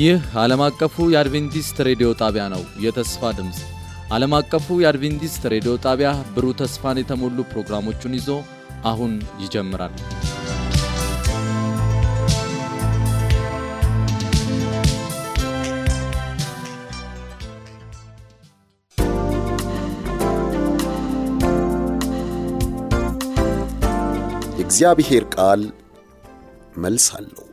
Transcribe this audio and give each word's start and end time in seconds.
ይህ 0.00 0.20
ዓለም 0.40 0.60
አቀፉ 0.66 1.06
የአድቬንቲስት 1.12 1.76
ሬዲዮ 1.88 2.08
ጣቢያ 2.20 2.44
ነው። 2.52 2.62
የተስፋ 2.84 3.30
ድምፅ 3.38 3.58
ዓለም 4.12 4.32
አቀፉ 4.38 4.78
የአድቬንቲስት 4.82 5.42
ሬዲዮ 5.54 5.72
ጣቢያ 5.84 6.10
ብሩህ 6.34 6.54
ተስፋን 6.60 7.00
የተሞሉ 7.00 7.38
ፕሮግራሞቹን 7.50 8.16
ይዞ 8.18 8.28
አሁን 8.84 9.12
ይጀምራል። 9.42 9.94
የእግዚአብሔር 24.60 25.26
ቃል 25.36 25.62
መልስ 26.78 27.08
አለው። 27.16 27.49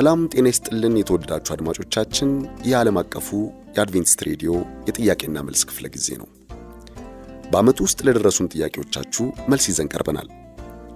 ሰላም 0.00 0.20
ጤና 0.32 0.46
ይስጥልን። 0.50 0.94
የተወደዳችሁ 0.98 1.52
አድማጮቻችን 1.54 2.28
ይህ 2.64 2.74
ዓለም 2.78 2.98
አቀፉ 3.00 3.26
የአድቬንቲስት 3.74 4.20
ሬዲዮ 4.28 4.52
የጥያቄና 4.86 5.38
መልስ 5.46 5.62
ክፍለ 5.68 5.86
ጊዜ 5.96 6.08
ነው። 6.20 6.28
በዓመቱ 7.50 7.78
ውስጥ 7.86 7.98
ለደረሱን 8.06 8.48
ጥያቄዎቻችሁ 8.54 9.24
መልስ 9.52 9.64
ይዘን 9.70 9.90
ቀርበናል። 9.92 10.28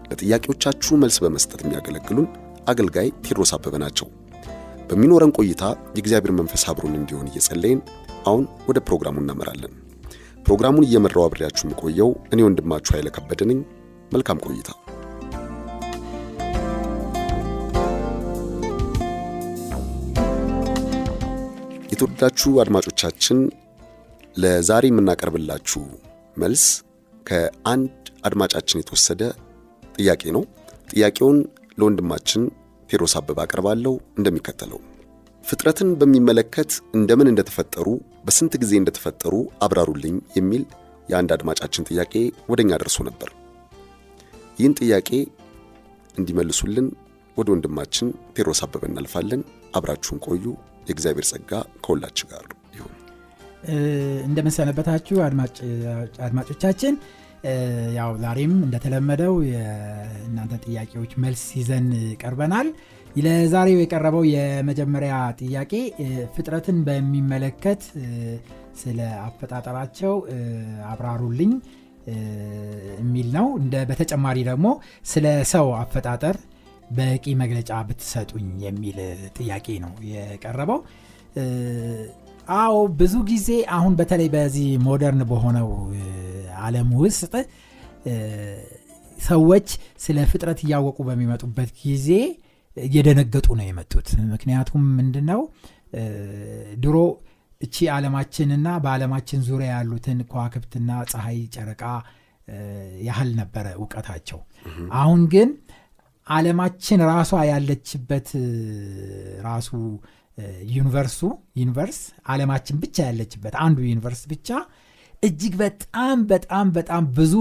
ለጥያቄዎቻችሁ 0.08 0.96
መልስ 1.02 1.19
በመስጠት 1.24 1.64
የሚያገለግሉን 1.64 2.28
አገልጋይ 2.72 3.11
ቴድሮስ 3.27 3.52
አበበ 3.56 3.83
ናቸው። 3.84 4.08
በሚኖረን 4.91 5.34
ቆይታ 5.39 5.62
የእግዚአብሔር 5.96 6.34
መንፈስ 6.41 6.64
አብሮን 6.72 6.96
እንዲሆን 7.00 7.30
እየጸለይን 7.33 7.83
አሁን 8.27 8.46
ወደ 8.68 8.80
ፕሮግራሙ 8.89 9.18
እናመራለን። 9.18 9.74
ፕሮግራሙን 10.46 10.89
እየመራው 10.89 11.27
አብሬያችሁ 11.27 11.66
የምቆየው 11.66 12.12
እኔ 12.33 12.41
ወንድማችሁ 12.48 12.94
ኃይለ 12.96 13.11
ከበደ 13.11 13.42
ነኝ። 13.52 13.61
መልካም 14.12 14.42
ቆይታ። 14.46 14.70
የተወደዳችሁ 21.94 22.50
አድማጮቻችን 22.62 23.38
ለዛሬ 24.36 24.84
የምናቀርብላችሁ 24.90 25.82
መልስ 26.36 26.64
ከአንድ 27.26 27.92
አድማጫችን 28.28 28.80
የተወሰደ 28.80 29.22
ጥያቄ 29.94 30.22
ነው። 30.36 30.42
ጥያቄውን 30.88 31.38
ለወንድማችን 31.78 32.42
ቴድሮስ 32.90 33.14
አበበ 33.20 33.38
አቀርባለሁ 33.44 33.92
እንደሚከተለው 34.18 34.80
ፍጥረትን 35.44 35.92
በሚመለከት 36.00 36.72
እንደምን 36.98 37.30
እንደተፈጠሩ 37.32 37.86
በስንት 38.24 38.56
ጊዜ 38.62 38.74
እንደተፈጠሩ 38.80 39.34
አብራሩልኝ 39.66 40.18
የሚል 40.36 40.64
የአንድ 41.08 41.32
አድማጫችን 41.32 41.88
ጥያቄ 41.90 42.12
ወደኛ 42.50 42.72
ደርሶ 42.82 43.08
ነበር። 43.08 43.30
ይህን 44.58 44.78
ጥያቄ 44.80 45.10
እንዲመልሱልን 46.14 46.88
ወደ 47.36 47.48
ወንድማችን 47.54 48.08
ቴድሮስ 48.34 48.62
አበበ 48.66 48.84
እናልፋለን። 48.90 49.40
አብራችሁን 49.74 50.22
ቆዩ። 50.28 50.44
የእግዚአብሔር 50.86 51.27
ጸጋ 51.30 51.50
ከሁላችሁ 51.84 52.27
ጋር 52.32 52.44
ይሁን። 52.77 52.94
እንደምንሰነበታችሁ 54.28 55.16
አድማጮቻችን፣ 56.20 56.94
ያው 57.96 58.10
ዛሬም 58.22 58.52
እንደተለመደው 58.66 59.34
የእናንተ 59.50 60.55
ጥያቄዎች 60.66 61.12
መልስ 61.24 61.44
ይዘን 61.58 61.88
ቀርበናል። 62.22 62.68
ለዛሬው 63.18 63.80
የቀረበው 63.80 64.22
የመጀመሪያ 64.30 65.12
ጥያቄ 65.40 65.72
ፍጥረትን 66.34 66.78
በሚመለከት 66.86 67.83
ስለ 68.80 68.98
አፈጣጠራቸው 69.27 70.14
አብራሩልኝ 70.89 71.52
የሚል 72.98 73.28
ነው። 73.36 73.46
እንደ 73.61 73.84
በተጨማሪ 73.90 74.39
ደግሞ 74.48 74.66
ስለ 75.05 75.27
ሰው 75.52 75.68
አፈጣጠር 75.78 76.36
በቂ 76.90 77.24
መግለጫ 77.40 77.70
ብትሰጡኝ 77.89 78.48
የሚል 78.64 78.98
ጥያቄ 79.36 79.67
ነው 79.84 79.92
የቀረበው። 80.11 80.80
አዎ 82.55 82.74
ብዙ 82.98 83.14
ጊዜ 83.28 83.48
አሁን 83.77 83.92
በተለይ 83.98 84.28
በዚህ 84.34 84.67
ሞደርን 84.86 85.22
በሆነው 85.30 85.68
ዓለም 86.64 86.89
ውስጥ 87.02 87.33
ሰዎች 89.18 89.68
ስለ 90.05 90.18
ፍጥረት 90.30 90.61
እያወቁ 90.64 90.98
በሚመጡበት 91.08 91.70
ጊዜ 91.83 92.08
እየደነገጡ 92.77 93.46
ነው 93.58 93.66
የመጡት። 93.68 94.08
ምክንያቱም 94.33 94.83
ምንድነው 94.98 95.40
ድሮ 96.84 96.96
እቺ 97.61 97.86
ዓለማችንና 97.95 98.68
በዓለማችን 98.84 99.45
ዙሪያ 99.48 99.68
ያሉትን 99.74 100.18
ከዋክብትና 100.30 100.90
ፀሐይ፣ 101.12 101.39
ጨረቃ 101.55 101.83
ያህል 103.06 103.30
ነበረ 103.39 103.66
እውቀታቸው። 103.78 104.40
አሁን 104.98 105.20
ግን 105.34 105.51
ዓለማችን 106.27 107.01
ራሷ 107.11 107.33
ያለችበት 107.51 108.29
ራሱ 109.46 109.70
universe 110.72 111.18
ኡ 111.61 111.68
universe 111.68 111.98
ዓለማችን 112.29 112.77
ብቻ 112.83 112.96
ያለችበት 113.08 113.55
አንዱ 113.64 113.79
universe 113.89 114.22
ብቻ 114.33 114.48
እጅግ 115.23 115.55
በጣም 115.61 116.17
በጣም 116.33 116.67
በጣም 116.79 117.05
ብዙ 117.18 117.34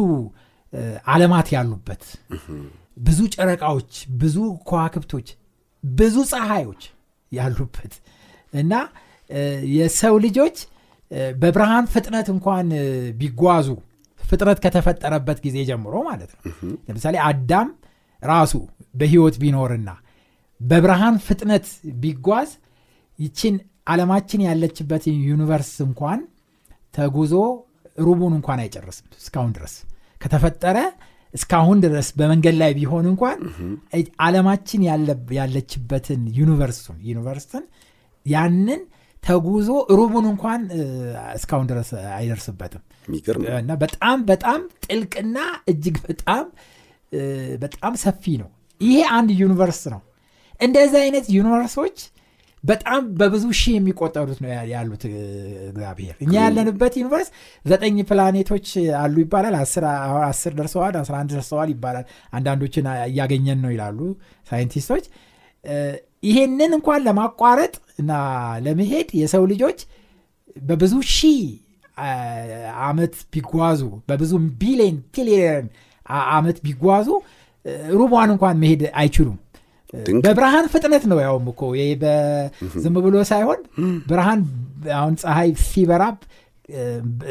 ዓለማት 1.08 1.48
ያሉበት 1.56 2.04
ብዙ 3.00 3.20
ጨረቃዎች፣ 3.36 3.92
ብዙ 4.22 4.38
ከዋክብቶች፣ 4.70 5.28
ብዙ 5.84 6.16
ፀሐዮች 6.32 6.84
ያሉበት 7.32 7.94
እና 8.54 8.74
የሰው 9.76 10.16
ልጆች 10.26 10.58
በብርሃን 11.42 11.86
ፍጥነት 11.94 12.28
እንኳን 12.36 12.68
ቢጓዙ 13.20 13.68
ፍጥረት 14.22 14.60
ከተፈጠረበት 14.64 15.40
ጊዜ 15.46 15.58
ጀምሮ 15.70 15.96
ማለት 16.10 16.32
ነው። 16.36 16.42
ለምሳሌ 16.88 17.16
አዳም 17.30 17.70
ራሱ 18.24 18.54
በህይወት 18.96 19.36
ቢኖርና 19.42 19.90
በብርሃን 20.62 21.16
ፍጥነት 21.26 21.66
ቢጓዝ 22.02 22.50
ይችን 23.20 23.56
ዓለማችን 23.88 24.42
ያለችበት 24.48 25.04
universe 25.30 25.72
እንኳን 25.86 26.20
ተጉዞ 26.94 27.34
ሩቡን 28.00 28.34
እንኳን 28.38 28.60
አይጨርስም 28.64 29.08
እስካሁን 29.20 29.52
ድረስ። 29.58 29.74
ከተፈጠረ 30.22 30.78
እስካሁን 31.34 31.78
ድረስ 31.84 32.08
በመንገድ 32.18 32.56
ላይ 32.62 32.72
ቢሆን 32.78 33.06
እንኳን 33.12 33.40
ዓለማችን 34.26 34.82
ያለችበትን 35.38 36.22
universe 36.40 36.79
ቱን 36.79 36.98
universe 37.10 37.46
ትን 37.46 37.64
ያንን 38.26 38.82
ተጉዞ 39.24 39.70
ሩቡን 40.00 40.26
እንኳን 40.32 40.62
እስካሁን 41.38 41.68
ድረስ 41.72 41.90
አይደርስበትም። 42.18 42.84
እና 43.62 43.74
በጣም 43.84 44.18
በጣም 44.30 44.60
ጥልቅና 44.86 45.38
እጅግ 45.72 45.98
በጣም 46.08 46.46
በጣም 47.64 47.94
ሰፊ 48.04 48.24
ነው። 48.42 48.50
ይሄ 48.82 48.98
አንድ 49.18 49.30
universe 49.42 49.82
ነው። 49.94 50.02
እንደዚህ 50.62 51.00
አይነት 51.04 51.26
universe 51.36 51.77
ኦች 51.77 51.98
በጣም 52.64 53.02
በብዙ 53.20 53.46
ሺህ 53.60 53.74
የሚቆጠሩት 53.78 54.38
ነው 54.44 54.50
ያሉት 54.72 55.02
እግዚአብሔር። 55.70 56.16
እኛ 56.24 56.34
ያለንበት 56.44 56.94
universe 57.00 57.30
ዘጠኝ 57.66 57.98
ፕላኔቶች 58.10 58.68
አሉ 59.02 59.16
ይባላል። 59.24 59.56
አስር 60.28 60.54
ደርሰዋል፣ 60.60 60.96
አስራ 61.02 61.16
አንድ 61.22 61.32
ደርሰዋል 61.36 61.72
ይባላል። 61.74 62.06
አንዳንዶችን 62.34 62.88
እያገኘን 63.08 63.60
ነው 63.66 63.72
ይላሉ 63.76 64.00
ሳይንቲስቶች። 64.48 65.06
ይሄንን 66.24 66.72
እንኳን 66.78 67.04
ለማቋረጥ 67.08 67.74
እና 68.02 68.12
ለመሄድ 68.66 69.10
የሰው 69.22 69.44
ልጆች 69.52 69.80
በብዙ 70.62 70.94
ሺህ 71.14 71.42
ዓመት 72.86 73.16
ቢጓዙ 73.34 73.82
በብዙ 74.10 74.32
ቢሊዮን 74.62 74.98
ትሪሊየን 75.16 75.66
ዓመት 76.32 76.58
ቢጓዙ 76.66 77.08
ሩቧን 77.96 78.30
እንኳን 78.34 78.56
መሄድ 78.64 78.82
አይችሉም። 79.02 79.38
በብርሃን 80.24 80.66
ፍጥነት 80.74 81.04
ነው። 81.12 81.18
ያውም 81.24 81.48
እኮ 81.52 81.62
ዝም 82.84 82.96
ብሎ 83.06 83.16
ሳይሆን 83.30 83.60
ብርሃን 84.10 84.40
አሁን 84.96 85.14
ፀሐይ 85.22 85.50
ሲበራ 85.66 86.04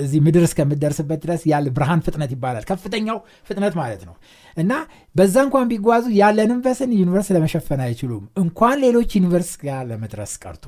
እዚህ 0.00 0.20
ምድር 0.24 0.42
እስከሚደርስበት 0.46 1.20
ድረስ 1.24 1.42
ያለ 1.50 1.66
ብርሃን 1.76 2.00
ፍጥነት 2.06 2.30
ይባላል። 2.34 2.64
ከፍተኛው 2.70 3.18
ፍጥነት 3.48 3.74
ማለት 3.78 4.02
ነው። 4.08 4.14
እና 4.56 4.72
በዛ 5.16 5.34
እንኳን 5.46 5.66
ቢጓዙ 5.70 6.04
ያለንበትን 6.18 6.90
universe 6.98 7.28
ለመሸፈን 7.36 7.80
አይችሉም፣ 7.86 8.24
እንኳን 8.42 8.76
ሌሎች 8.84 9.10
universe 9.18 9.52
ጋር 9.64 9.82
ለመድረስ 9.90 10.34
ቀርቶ 10.42 10.64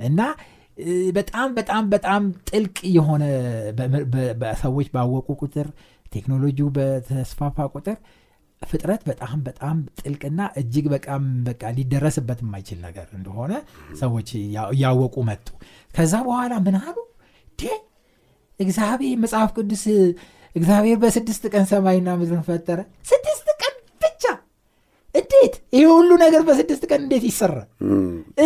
እና 0.00 0.20
በጣም 1.16 1.48
በጣም 1.58 1.82
በጣም 1.90 2.22
ጥልቅ 2.48 2.78
የሆነ 2.96 3.24
ሰዎች 4.62 4.88
ባወቁ 4.94 5.28
ቁጥር 5.42 5.68
ቴክኖሎጂው 6.14 6.68
በተስፋፋ 6.76 7.66
ቁጥር 7.72 7.96
ፍጥረት 8.62 9.02
በጣም 9.08 9.38
በጣም 9.46 9.76
ጥልቅና 10.00 10.40
እጅግ 10.60 10.86
በጣም 10.92 11.22
በቃ 11.48 11.72
ሊደረስበት 11.76 12.38
የማይችል 12.44 12.78
ነገር 12.86 13.08
እንደሆነ 13.18 13.52
ሰዎች 14.00 14.28
እያወቁ 14.72 15.16
መጡ። 15.28 15.46
ከዛ 15.90 16.14
በኋላ 16.28 16.54
ምን 16.66 16.76
አሉ? 16.82 16.96
እግዚአብሔር 18.60 19.16
መጽሐፍ 19.22 19.50
ቅዱስ 19.56 19.84
እግዚአብሔር 20.56 20.98
በስድስት 21.02 21.44
ቀን 21.52 21.64
ሰማይና 21.70 22.08
ምድርን 22.18 22.42
ፈጠረ። 22.48 22.80
ስድስት 23.10 23.46
ቀን 23.62 23.74
ብቻ 24.02 24.24
እንዴት 25.14 25.54
ይሄ 25.74 25.84
ሁሉ 25.92 26.10
ነገር 26.24 26.42
በስድስት 26.48 26.84
ቀን 26.90 27.00
እንዴት 27.04 27.24
ይሰራል? 27.30 27.66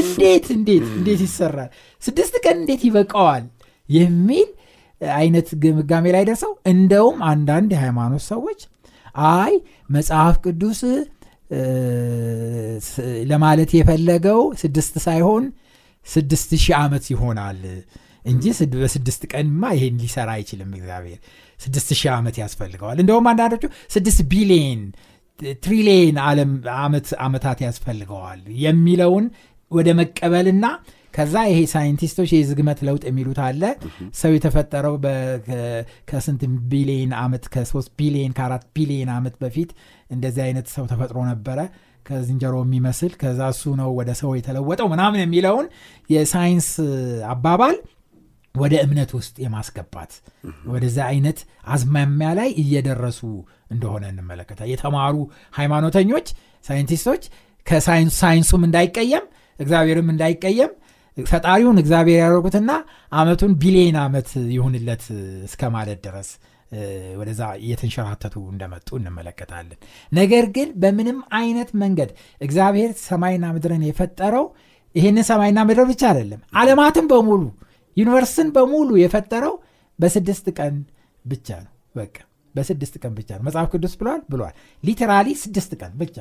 እንዴት 0.00 0.46
እንዴት 0.56 0.86
እንዴት 0.96 1.20
ይሰራል? 1.26 1.68
ስድስት 2.02 2.34
ቀን 2.44 2.56
እንዴት 2.62 2.82
ይበቃዋል? 2.88 3.44
የሚል 3.88 4.48
አይነት 5.00 5.48
ግምጋሜ 5.62 6.06
ላይ 6.14 6.22
ደርሰው 6.28 6.52
እንደውም 6.72 7.18
አንዳንድ 7.30 7.70
የሃይማኖት 7.74 8.24
ሰዎች 8.30 8.60
አይ 9.30 9.52
መጽሐፍ 9.90 10.36
ቅዱስ 10.44 10.80
ለማለት 13.30 13.70
የፈለገው 13.76 14.40
ስድስት 14.62 14.94
ሳይሆን 15.06 15.44
ስድስት 16.06 16.50
ሺህ 16.62 16.74
ዓመት 16.80 17.04
ይሆናል 17.14 17.60
እንጂ 18.24 18.44
በስድስት 18.74 19.22
ቀንማ 19.32 19.62
ይሄን 19.76 19.96
ሊሰራ 20.02 20.30
አይችልም 20.36 20.70
እግዚአብሔር። 20.78 21.20
ስድስት 21.58 21.90
ሺህ 22.00 22.10
ዓመት 22.16 22.36
ያስፈልገዋል። 22.42 22.98
እንደውም 23.02 23.28
አንዳንዶቹ 23.30 23.64
ስድስት 23.94 24.20
ቢሊየን 24.32 24.82
ትሪሊየን 25.62 26.16
ዓመታት 27.26 27.58
ያስፈልገዋል 27.66 28.40
የሚለውን 28.64 29.26
ወደ 29.70 29.88
መቀበልና 30.00 30.66
ከዛ 31.18 31.34
ይሄ 31.48 31.58
ሳይንቲስቶች 31.72 32.30
የዝግመት 32.34 32.80
ለውጥ 32.86 33.02
የሚሉት 33.08 33.38
አለ። 33.44 33.62
ሰው 34.20 34.32
የተፈጠረው 34.34 34.94
ከስንት 36.10 36.42
ቢሊየን 36.72 37.12
ዓመት 37.22 37.44
ከሶስት 37.54 37.90
ቢሊየን 38.00 38.34
ከአራት 38.38 38.64
ቢሊየን 38.76 39.10
ዓመት 39.16 39.36
በፊት 39.42 39.70
እንደዚህ 40.10 40.42
አይነት 40.46 40.66
ሰው 40.74 40.86
ተፈጥሮ 40.92 41.18
ነበረ። 41.30 41.58
ከዝንጀሮ 42.06 42.56
የሚመስል 42.64 43.12
ከዛ 43.22 43.40
እሱ 43.52 43.62
ነው 43.80 43.88
ወደ 43.96 44.10
ሰው 44.20 44.30
የተለወጠው 44.36 44.86
ምናምን 44.92 45.20
የሚለውን 45.22 45.66
የሳይንስ 46.10 46.68
አባባል 47.32 47.76
ወደ 48.54 48.74
እምነት 48.84 49.10
ውስጥ 49.16 49.34
የማስገባት 49.42 50.12
ወደዚ 50.72 50.96
አይነት 51.08 51.38
አዝማሚያ 51.72 52.28
ላይ 52.38 52.48
እየደረሱ 52.62 53.20
እንደሆነ 53.74 54.04
እንመለከታል 54.12 54.68
የተማሩ 54.72 55.16
ሃይማኖተኞች 55.54 56.28
ሳይንቲስቶች 56.64 57.24
ከሳይንሱም 57.66 58.62
እንዳይቀየም 58.68 59.26
እግዚአብሔርም 59.56 60.10
እንዳይቀየም 60.12 60.72
ፈጣሪውን 61.26 61.80
እግዚአብሔር 61.82 62.18
ያደረጉትና 62.22 62.70
አመቱን 63.12 63.52
ቢሊየን 63.62 63.98
ዓመት 64.02 64.28
ይሁንለት 64.54 65.04
እስከ 65.48 65.70
ማለት 65.74 66.00
ድረስ 66.06 66.28
ወደዛ 67.18 67.42
እየተንሸራተቱ 67.60 68.34
እንደመጡ 68.50 68.88
እንመለከታለን። 68.98 69.78
ነገር 70.12 70.44
ግን 70.56 70.68
በምንም 70.82 71.18
አይነት 71.38 71.70
መንገድ 71.82 72.10
እግዚአብሔር 72.40 72.90
ሰማይና 73.06 73.46
ምድርን 73.54 73.84
የፈጠረው 73.88 74.46
ይህንን 74.94 75.26
ሰማይና 75.30 75.60
ምድር 75.68 75.86
ብቻ 75.90 76.02
አይደለም 76.10 76.40
አለማትን 76.60 77.06
በሙሉ 77.10 77.42
ዩኒቨርስን 77.96 78.48
በሙሉ 78.56 78.90
የፈጠረው 79.02 79.54
በስድስት 79.98 80.46
ቀን 80.58 80.74
ብቻ 81.24 81.48
ነው። 81.64 81.72
በቃ 81.94 82.16
በስድስት 82.54 82.94
ቀን 83.02 83.12
ብቻ 83.18 83.30
ነው። 83.38 83.44
መጽሐፍ 83.48 83.68
ቅዱስ 83.74 83.94
ብሏል 84.00 84.20
ብሏል። 84.32 84.54
ሊተራሊ 84.82 85.28
ስድስት 85.42 85.72
ቀን 85.80 85.92
ብቻ 86.02 86.16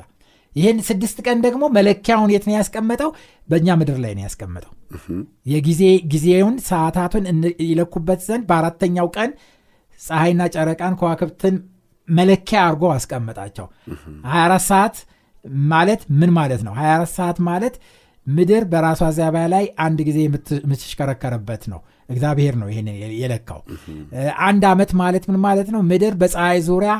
ይህን 0.56 0.78
ስድስት 0.86 1.18
ቀን 1.26 1.38
ደግሞ 1.44 1.64
መለኪያውን 1.74 2.30
የት 2.34 2.44
ነው 2.48 2.54
ያስቀመጠው? 2.56 3.10
በእኛ 3.48 3.76
ምድር 3.80 3.98
ላይ 4.04 4.12
ነው 4.16 4.24
ያስቀመጠው። 4.26 4.72
የጊዜ 5.46 5.82
ጊዜውን 6.12 6.56
ሰዓታቱን 6.68 7.24
ይለኩበት 7.66 8.20
ዘንድ 8.28 8.44
በአራተኛው 8.50 9.08
ቀን 9.16 9.30
ፀሐይና 10.00 10.42
ጨረቃን 10.54 10.96
ከዋክብትን 10.98 11.54
መለኪያ 12.08 12.58
አድርጎ 12.66 12.84
አስቀመጣቸው። 12.94 13.66
24 14.28 14.66
ሰዓት 14.68 14.96
ማለት 15.70 16.00
ምን 16.20 16.30
ማለት 16.38 16.60
ነው? 16.66 16.72
24 16.78 17.12
ሰዓት 17.18 17.38
ማለት 17.48 17.74
ምድር 18.26 18.62
በራሷ 18.72 19.02
ዛቢያ 19.18 19.44
ላይ 19.52 19.64
አንድ 19.84 19.98
ጊዜ 20.08 20.18
የምትሽከረከርበት 20.26 21.62
ነው። 21.72 21.80
እግዚአብሔር 22.08 22.54
ነው 22.60 22.68
ይህን 22.72 22.88
የለካው። 23.20 23.60
አንድ 24.46 24.62
ዓመት 24.70 24.90
ማለት 25.00 25.24
ምን 25.30 25.38
ማለት 25.46 25.68
ነው? 25.74 25.80
ምድር 25.90 26.14
በፀሐይ 26.20 26.60
ዙሪያ 26.68 26.92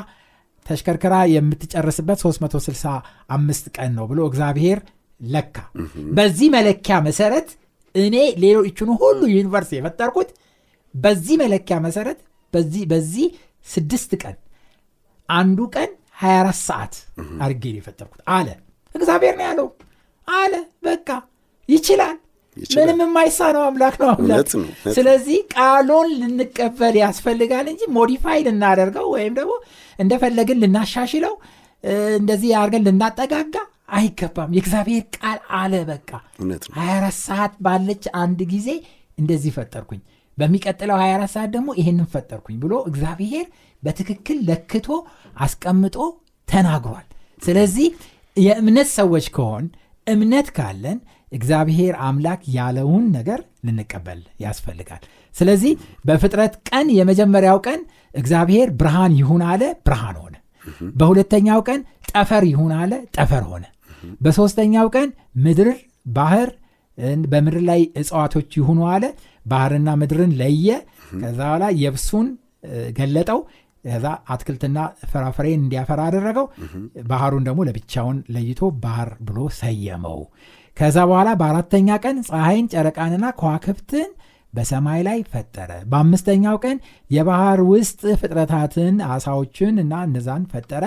ተሽከርክራ 0.69 1.15
የምትጨርስበት 1.33 2.19
365 2.23 3.69
ቀን 3.75 3.91
ነው 3.97 4.05
ብሎ 4.11 4.19
እግዚአብሔር 4.29 4.79
ለካ። 5.21 5.55
በዚህ 6.17 6.47
መለኪያ 6.55 6.97
መሰረት 7.07 7.49
እኔ 7.95 8.15
ሌሎችን 8.43 8.89
ሁሉ 9.01 9.21
ዩኒቨርስ 9.33 9.71
የፈጠርኩት 9.75 10.29
በዚህ 10.93 11.35
መለኪያ 11.41 11.77
መሰረት 11.85 12.19
በዚህ 12.53 12.83
በዚህ 12.91 13.27
ስድስት 13.67 14.11
ቀን 14.21 14.35
አንዱ 15.29 15.59
ቀን 15.75 15.89
24 16.21 16.61
ሰዓት 16.67 16.93
አድርጌ 17.43 17.63
የፈጠርኩት 17.73 18.21
አለ። 18.35 18.47
እግዚአብሔር 18.95 19.35
ነው 19.39 19.45
ያለው 19.49 19.67
አለ። 20.27 20.53
በቃ 20.83 21.09
ይችላል 21.69 22.15
ምንም 22.77 22.99
የማይሳነው 23.03 23.63
አምላክ 23.65 23.95
ነው 24.01 24.09
አምላክ። 24.13 24.49
ስለዚህ 24.95 25.39
ቃሉን 25.55 26.09
ልንቀበል 26.21 26.95
ያስፈልጋል 27.01 27.67
እንጂ 27.71 27.81
ሞዲፋይ 27.97 28.39
ልናደርገው 28.47 29.07
ወይም 29.15 29.33
ደግሞ 29.39 29.53
እንደፈለግን 29.99 30.61
ልናሻሽለው 30.63 31.33
እንደዚህ 32.19 32.49
አድርገን 32.59 32.85
ልናጠጋጋ 32.87 33.55
አይገባም። 33.91 34.53
የእግዚአብሔር 34.55 35.03
ቃል 35.17 35.39
አለ 35.59 35.73
በቃ። 35.87 36.09
24 36.77 37.19
ሰዓት 37.21 37.53
ባለች 37.65 38.03
አንድ 38.21 38.39
ጊዜ 38.51 38.67
እንደዚህ 39.17 39.51
ፈጠርኩኝ። 39.55 40.01
በሚቀጥለው 40.37 40.97
24 40.99 41.33
ሰዓት 41.33 41.49
ደግሞ 41.55 41.69
ይህንን 41.79 42.07
ፈጠርኩኝ 42.13 42.57
ብሎ 42.61 42.73
እግዚአብሔር 42.89 43.45
በትክክል 43.83 44.37
ለክቶ 44.49 44.87
አስቀምጦ 45.37 45.97
ተናግሯል። 46.47 47.07
ስለዚህ 47.43 47.87
የእምነት 48.37 48.89
ሰዎች 48.97 49.25
ከሆን 49.35 49.65
እምነት 50.07 50.47
ካለን 50.55 50.99
እግዚአብሔር 51.31 51.93
አምላክ 52.05 52.41
ያለውን 52.55 53.05
ነገር 53.15 53.39
ልንቀበል 53.65 54.21
ያስፈልጋል። 54.43 55.01
ስለዚህ 55.35 55.73
በፍጥረት 56.05 56.53
ቀን 56.69 56.87
የመጀመሪያው 56.97 57.59
ቀን 57.67 57.81
እግዚአብሔር 58.15 58.69
ብርሃን 58.79 59.13
ይሁን 59.19 59.43
አለ 59.49 59.63
ብርሃን 59.87 60.17
ሆነ። 60.21 60.35
በሁለተኛው 60.99 61.59
ቀን 61.67 61.81
ጠፈር 62.11 62.43
ይሁን 62.49 62.73
አለ 62.79 62.93
ጠፈር 63.15 63.43
ሆነ። 63.51 63.65
በሶስተኛው 64.21 64.87
ቀን 64.95 65.09
ምድር 65.45 65.69
ባህር 66.15 66.49
በምድር 67.27 67.61
ላይ 67.69 67.81
እጽዋቶች 67.99 68.49
ይሁኑ 68.59 68.79
አለ 68.93 69.05
ባህርና 69.45 69.89
ምድርን 70.01 70.31
ለየ። 70.39 70.67
ከዛ 71.13 71.39
በኋላ 71.41 71.65
የብሱን 71.81 72.27
ገለጠው 72.97 73.39
ከዛ 73.85 74.05
አትክልትና 74.33 74.77
ፍራፍሬን 75.11 75.61
እንዲያፈራ 75.61 75.99
አደረገው። 76.07 76.45
ባህሩን 77.09 77.45
ደግሞ 77.47 77.59
ለብቻውን 77.67 78.17
ለይቶ 78.35 78.61
ባህር 78.83 79.09
ብሎ 79.27 79.39
ሰየመው 79.59 80.19
ከዛ 80.79 80.97
በኋላ 81.09 81.29
በአራተኛ 81.39 81.89
ቀን 82.03 82.17
ፀሐይን 82.27 82.67
ጨረቃንና 82.73 83.25
ከዋክብትን 83.39 84.09
በሰማይ 84.53 85.01
ላይ 85.07 85.19
ፈጠረ። 85.31 85.71
በአምስተኛው 85.91 86.55
ቀን 86.63 86.77
የባህር 87.11 87.59
ውስጥ 87.71 88.01
ፍጥረታትን 88.21 88.95
አሳዎችን 89.09 89.73
እና 89.83 89.93
እነዛን 90.07 90.45
ፈጠረ። 90.53 90.85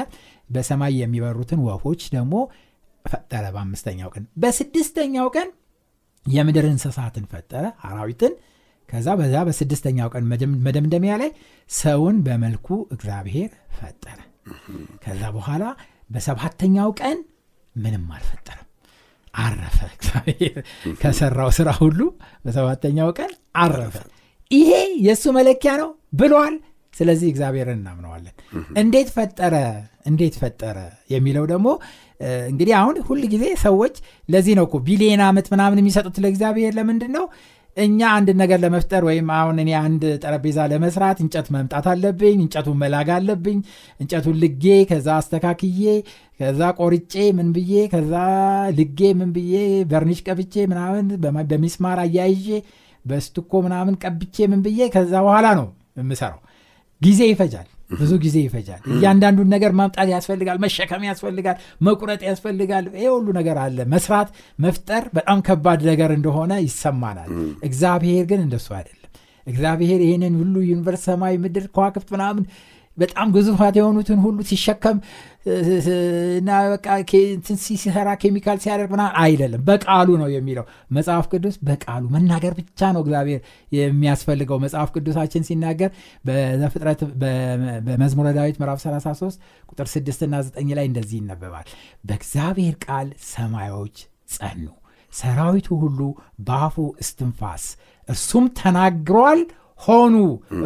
በሰማይ 0.50 0.95
የሚበሩትን 1.00 1.61
ወፎች 1.67 2.02
ደግሞ 2.14 2.35
ፈጠረ 3.05 3.45
በአምስተኛው 3.55 4.09
ቀን። 4.14 4.25
በስድስተኛው 4.43 5.28
ቀን 5.37 5.49
የምድር 6.26 6.67
እንስሳትን 6.71 7.25
ፈጠረ 7.33 7.64
አራዊትን። 7.88 8.35
ከዛ 8.88 9.09
በዛ 9.21 9.37
በስድስተኛው 9.47 10.09
ቀን 10.14 10.25
መደምደሚያ 10.67 11.14
ላይ 11.23 11.31
ሰውን 11.71 12.17
በመልኩ 12.26 12.67
እግዚአብሔር 12.97 13.50
ፈጠረ። 13.78 14.19
ከዛ 15.05 15.23
በኋላ 15.37 15.64
በሰባተኛው 16.11 16.90
ቀን 17.00 17.19
ምንም 17.75 18.05
አልፈጠረም 18.17 18.69
አረፈ። 19.35 19.79
እግዚአብሔር 19.93 20.57
ከሰራው 21.01 21.51
ስራ 21.59 21.71
ሁሉ 21.79 22.01
በሰባተኛው 22.45 23.11
ቀን 23.19 23.31
አረፈ። 23.59 23.97
ይሄ 24.51 24.71
የእሱ 25.07 25.25
መለኪያ 25.37 25.73
ነው 25.81 25.91
ብሏል። 26.15 26.57
ስለዚህ 26.95 27.29
እግዚአብሔርን 27.31 27.79
እናምነዋለን። 27.79 28.35
እንዴት 28.81 29.09
ፈጠረ? 29.15 29.55
እንዴት 30.07 30.35
ፈጠረ? 30.41 30.79
የሚለው 31.11 31.45
ደግሞ 31.53 31.69
እንግዲህ 32.51 32.75
አሁን 32.81 32.97
ሁል 33.07 33.23
ጊዜ 33.33 33.45
ሰዎች 33.65 33.95
ለዚህ 34.29 34.55
ነው 34.59 34.65
እኮ 34.69 34.77
ቢሊየን 34.87 35.23
ዓመት 35.27 35.47
ምናምን 35.53 35.81
የሚሰጡት 35.81 36.17
ለእግዚአብሔር 36.23 36.73
ለምንድን 36.79 37.12
ነው 37.17 37.25
እኛ 37.76 38.00
አንድ 38.17 38.29
ነገር 38.41 38.59
ለመፍጠር 38.62 39.02
ወይም 39.09 39.29
አሁን 39.37 39.57
እኔ 39.62 39.71
አንድ 39.81 40.02
ጠረጴዛ 40.23 40.59
ለመስራት 40.73 41.19
እንጨት 41.25 41.47
መምጣት 41.55 41.87
አለብኝ 41.93 42.38
እንጨቱን 42.45 42.76
መላግ 42.83 43.09
አለብኝ 43.17 43.59
እንጨቱን 44.00 44.37
ልጌ 44.43 44.64
ከዛ 44.91 45.09
አስተካክዬ 45.21 45.85
ከዛ 46.41 46.61
ቆርጬ 46.81 47.14
ምን 47.38 47.49
ብዬ 47.57 47.75
ከዛ 47.93 48.12
ልጌ 48.79 49.00
ምን 49.21 49.31
ብዬ 49.37 49.55
ቨርኒሽ 49.91 50.21
ቀብቼ 50.29 50.55
ምናምን 50.73 51.07
በሚስማር 51.50 52.00
አያይዤ 52.05 52.49
በስትኮ 53.05 53.62
ምናምን 53.67 53.95
ቀብቼ 54.05 54.47
ምን 54.50 54.61
ብዬ 54.67 54.81
ከዛ 54.97 55.12
በኋላ 55.26 55.47
ነው 55.61 55.69
የምሰራው። 56.00 56.41
ጊዜ 57.00 57.21
ይፈጃል 57.31 57.69
ብዙ 57.93 58.13
ጊዜ 58.23 58.37
ይፈጃል። 58.45 58.81
እያንዳንዱን 58.95 59.49
ነገር 59.55 59.73
ማምጣት 59.79 60.09
ያስፈልጋል 60.15 60.59
መሸከም 60.65 61.05
ያስፈልጋል 61.09 61.57
መቁረጥ 61.87 62.21
ያስፈልጋል። 62.29 62.87
ይህ 62.97 63.11
ሁሉ 63.15 63.27
ነገር 63.39 63.59
አለ። 63.63 63.79
መስራት 63.95 64.29
መፍጠር 64.59 65.05
በጣም 65.17 65.39
ከባድ 65.49 65.81
ነገር 65.91 66.13
እንደሆነ 66.17 66.53
ይሰማናል። 66.67 67.31
እግዚአብሔር 67.69 68.27
ግን 68.31 68.43
እንደሱ 68.45 68.69
አይደለም። 68.79 68.99
እግዚአብሔር 69.47 70.01
ይህንን 70.05 70.35
ሁሉ 70.41 70.55
universe 70.69 71.05
ሰማይ 71.09 71.35
ምድር 71.45 71.65
ከዋክብት 71.75 72.09
ምናምን 72.15 72.45
በጣም 72.97 73.29
ግዙፋት 73.35 73.75
የሆኑትን 73.79 74.19
ሁሉ 74.25 74.39
ሲሸከም 74.49 74.97
እና 76.39 76.51
በቃ 76.73 76.87
ሲሰራ 77.63 78.09
ኬሚካል 78.23 78.59
ሲያደርግ 78.65 78.91
ምናምን 78.95 79.15
አይደለም። 79.23 79.63
በቃሉ 79.69 80.09
ነው 80.21 80.29
የሚለው። 80.35 80.65
መጽሐፍ 80.97 81.27
ቅዱስ 81.33 81.57
በቃሉ 81.69 82.05
መናገር 82.15 82.53
ብቻ 82.59 82.91
ነው 82.95 83.03
እግዚአብሔር 83.05 83.41
የሚያስፈልገው። 83.73 84.61
መጽሐፍ 84.65 84.91
ቅዱሳችን 84.95 85.47
ሲናገር 85.49 85.91
በዘፍጥረት 86.25 87.03
በመዝሙረ 87.87 88.29
ዳዊት 88.39 88.59
ምዕራፍ 88.63 88.81
33 88.85 89.41
ቁጥር 89.69 89.89
6 89.95 90.27
እና 90.29 90.37
9 90.51 90.77
ላይ 90.79 90.87
እንደዚህ 90.91 91.19
ይነበባል። 91.23 91.67
በእግዚአብሔር 92.05 92.77
ቃል 92.87 93.11
ሰማዮች 93.33 93.97
ጸኑ 94.35 94.65
ሰራዊቱ 95.13 95.69
ሁሉ 95.81 96.01
በአፉ 96.47 96.75
እስትንፋስ 97.03 97.65
እርሱም 98.09 98.45
ተናግሯል 98.61 99.41
ሆኑ 99.83 100.15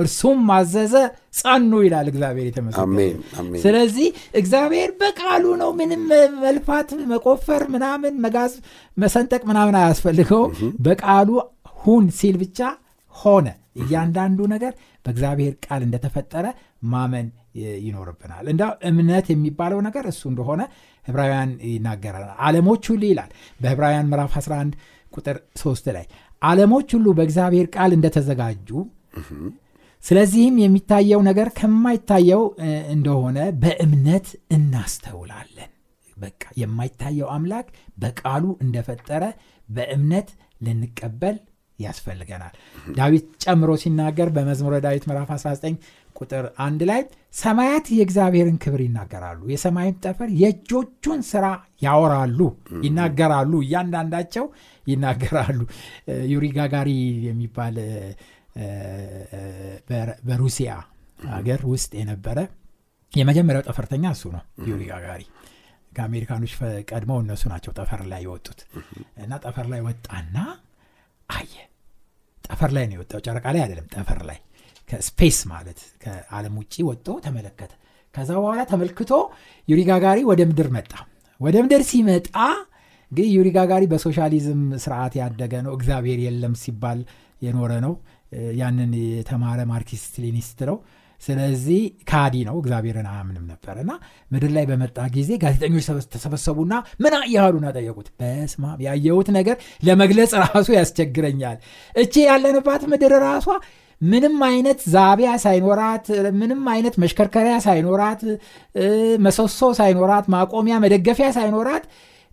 እርሱም 0.01 0.39
ማዘዘ 0.49 0.95
ጸኑ 1.39 1.73
ይላል 1.85 2.07
እግዚአብሔር 2.13 2.47
የተመሰገነ። 2.49 2.99
ስለዚህ 3.65 4.09
እግዚአብሔር 4.41 4.91
በቃሉ 5.01 5.45
ነው 5.63 5.71
ምንም 5.81 6.03
መልፋት 6.43 6.91
መቆፈር 7.13 7.63
ምናምን 7.75 8.15
መጋዝ 8.25 8.53
መሰንጠቅ 8.97 9.43
ምናምን 9.51 9.77
አያስፈልገውም። 9.81 10.53
በቃሉ 10.87 11.29
ሁን 11.79 12.05
ሲል 12.19 12.37
ብቻ 12.43 12.61
ሆነ። 13.17 13.47
እያንዳንዱ 13.81 14.39
ነገር 14.53 14.73
በእግዚአብሔር 15.07 15.55
ቃል 15.65 15.81
እንደተፈጠረ 15.87 16.47
ማመን 16.91 17.27
ይኖርብናል። 17.85 18.45
እንዳ 18.53 18.63
እምነት 18.89 19.27
የሚባለው 19.33 19.81
ነገር 19.87 20.05
እሱ 20.11 20.23
እንደሆነ 20.31 20.63
ዕብራውያን 21.05 21.51
ይናገራል። 21.71 22.25
ዓለሞች 22.47 22.85
ሁሉ 22.93 23.03
ይላል 23.11 23.31
በዕብራውያን 23.61 24.09
ምዕራፍ 24.11 24.35
11 24.41 24.75
ቁጥር 25.13 25.37
3 25.61 25.91
ላይ 25.97 26.07
ዓለሞች 26.43 26.89
ሁሉ 26.97 27.07
በእግዚአብሔር 27.19 27.67
ቃል 27.77 27.91
እንደተዘጋጁ 27.97 28.69
ስለዚህም 30.05 30.57
የሚታየው 30.63 31.21
ነገር 31.29 31.49
ከማይታየው 31.59 32.43
እንደሆነ 32.95 33.39
በእምነት 33.63 34.27
እናስተውላለን። 34.57 35.71
በቃ 36.17 36.43
የማይታየው 36.61 37.29
አምላክ 37.33 37.67
በቃሉ 38.03 38.45
እንደፈጠረ 38.65 39.25
በእምነት 39.69 40.29
ልንቀበል 40.61 41.37
ያስፈልገናል። 41.79 42.55
ዳዊት 42.97 43.25
ጨምሮ 43.45 43.71
ሲናገር 43.83 44.29
በመዝሙረ 44.37 44.75
ዳዊት 44.85 45.05
ምዕራፍ 45.09 45.31
19 45.35 45.75
ቁጥር 46.17 46.45
አንድ 46.67 46.81
ላይ 46.91 47.01
ሰማያት 47.35 47.87
የእግዚአብሔርን 47.97 48.57
ክብር 48.63 48.81
ይናገራሉ 48.85 49.41
የሰማይም 49.53 49.99
ጠፈር 50.05 50.31
የእጆቹን 50.41 51.21
ስራ 51.31 51.47
ያወራሉ 51.83 52.39
ይናገራሉ 52.87 53.53
እያንዳንዳቸው 53.65 54.47
ይናገራሉ። 54.87 55.61
ዩሪ 56.33 56.47
ጋጋሪ 56.57 56.91
የሚባል 57.27 57.77
በሩሲያ 60.23 60.71
ሀገር 61.31 61.61
ውስጥ 61.73 61.91
የነበረ 62.01 62.39
የመጀመሪያው 63.13 63.65
ጠፈርተኛ 63.69 64.05
እሱ 64.15 64.25
ነው 64.35 64.43
ዩሪ 64.69 64.83
ጋጋሪ። 64.91 65.23
ከአሜሪካኖች 65.93 66.53
ቀድመው 66.91 67.19
እነሱ 67.23 67.43
ናቸው 67.53 67.73
ጠፈር 67.79 68.01
ላይ 68.11 68.21
የወጡት 68.25 68.59
እና 69.25 69.33
ጠፈር 69.45 69.67
ላይ 69.73 69.81
ወጣና 69.87 70.37
አየ። 71.29 71.55
ጠፈር 72.45 72.71
ላይ 72.77 72.85
ነው 72.89 72.97
የወጣው 72.97 73.21
ጨረቃ 73.27 73.47
ላይ 73.55 73.63
አይደለም 73.65 73.87
ጠፈር 73.95 74.21
ላይ 74.29 74.39
ከ 74.89 75.03
space 75.03 75.39
ማለት 75.53 75.79
ከዓለም 76.03 76.55
ውጭ 76.61 76.75
ወጥቶ 76.89 77.17
ተመለከተ። 77.25 77.73
ከዛ 78.15 78.31
በኋላ 78.39 78.61
ተመልክቶ 78.71 79.13
ዩሪ 79.69 79.81
ጋጋሪን 79.89 80.19
ወደ 80.29 80.43
ምድር 80.51 80.69
መጣ። 80.77 80.93
ወደ 81.41 81.57
ምድር 81.65 81.83
ሲመጣ 81.89 82.29
እንግዲህ 83.13 83.31
ዩሪ 83.35 83.49
ጋጋሪን 83.57 83.85
በሶሻሊዝም 83.91 84.63
ስርዓት 84.85 85.15
ያደገ 85.21 85.55
ነው 85.67 85.73
እግዚአብሔር 85.79 86.21
የለም 86.25 86.55
ሲባል 86.63 87.01
የኖረ 87.43 87.73
ነው 87.85 87.93
ያንን 88.61 88.93
የተማረ 89.11 89.61
ማርክሲስት 89.71 90.15
ሌኒኒስት 90.25 90.61
ነው። 90.69 90.79
ስለዚህ 91.23 91.81
ካዲ 92.11 92.35
ነው። 92.49 92.57
እግዚአብሔርን 92.61 93.07
አያምንም 93.11 93.45
ነበር። 93.51 93.77
እና 93.83 93.93
ምድር 94.33 94.51
ላይ 94.57 94.65
በመጣ 94.71 94.99
ጊዜ 95.15 95.31
ጋዜጠኞች 95.43 95.87
ተሰበሰቡና 96.15 96.73
ምን 97.03 97.15
አየህ 97.21 97.42
አሉና 97.42 97.67
ጠየቁት? 97.77 98.09
በስማ 98.21 98.75
ያየሁት 98.87 99.29
ነገር 99.39 99.57
ለመግለጽ 99.85 100.33
ራሱ 100.45 100.69
ያስቸግረኛል። 100.77 101.57
እቺ 101.95 102.15
ያለንባት 102.29 102.85
ምድር 102.93 103.15
ራሷ 103.25 103.47
ምንም 104.01 104.37
አይነት 104.47 104.81
ዛቢያ 104.95 105.31
ሳይኖራት 105.45 106.07
ምንም 106.35 106.63
አይነት 106.73 106.95
መሽከርከሪያ 107.03 107.55
ሳይኖራት 107.67 108.21
ምሰሶ 109.25 109.71
ሳይኖራት 109.79 110.27
ማቆሚያ 110.35 110.77
መደገፊያ 110.85 111.29
ሳይኖራት 111.37 111.85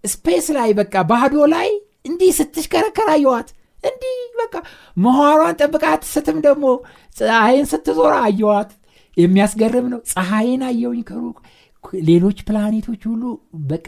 space 0.04 0.48
ላይ 0.58 0.70
በቃ 0.80 0.96
ባዶ 1.12 1.36
ላይ 1.54 1.70
እንዲህ 2.06 2.32
ስትሽከረከር 2.40 3.10
አየኋት 3.14 3.50
እንዲህ 3.84 4.14
በቃ 4.40 4.54
ምህዋሯን 4.98 5.58
ጠብቃ 5.62 6.04
ስትተም 6.12 6.38
ደግሞ 6.42 6.66
ፀሐይን 7.16 7.68
ስትዞር 7.72 8.14
አየኋት 8.22 8.72
የሚያስገርም 9.18 9.88
ነው። 9.94 10.00
ፀሐይን 10.14 10.62
አየሁኝ 10.70 11.02
ከሩቅ። 11.10 11.38
ሌሎች 12.08 12.38
ፕላኔቶች 12.48 13.02
ሁሉ 13.10 13.24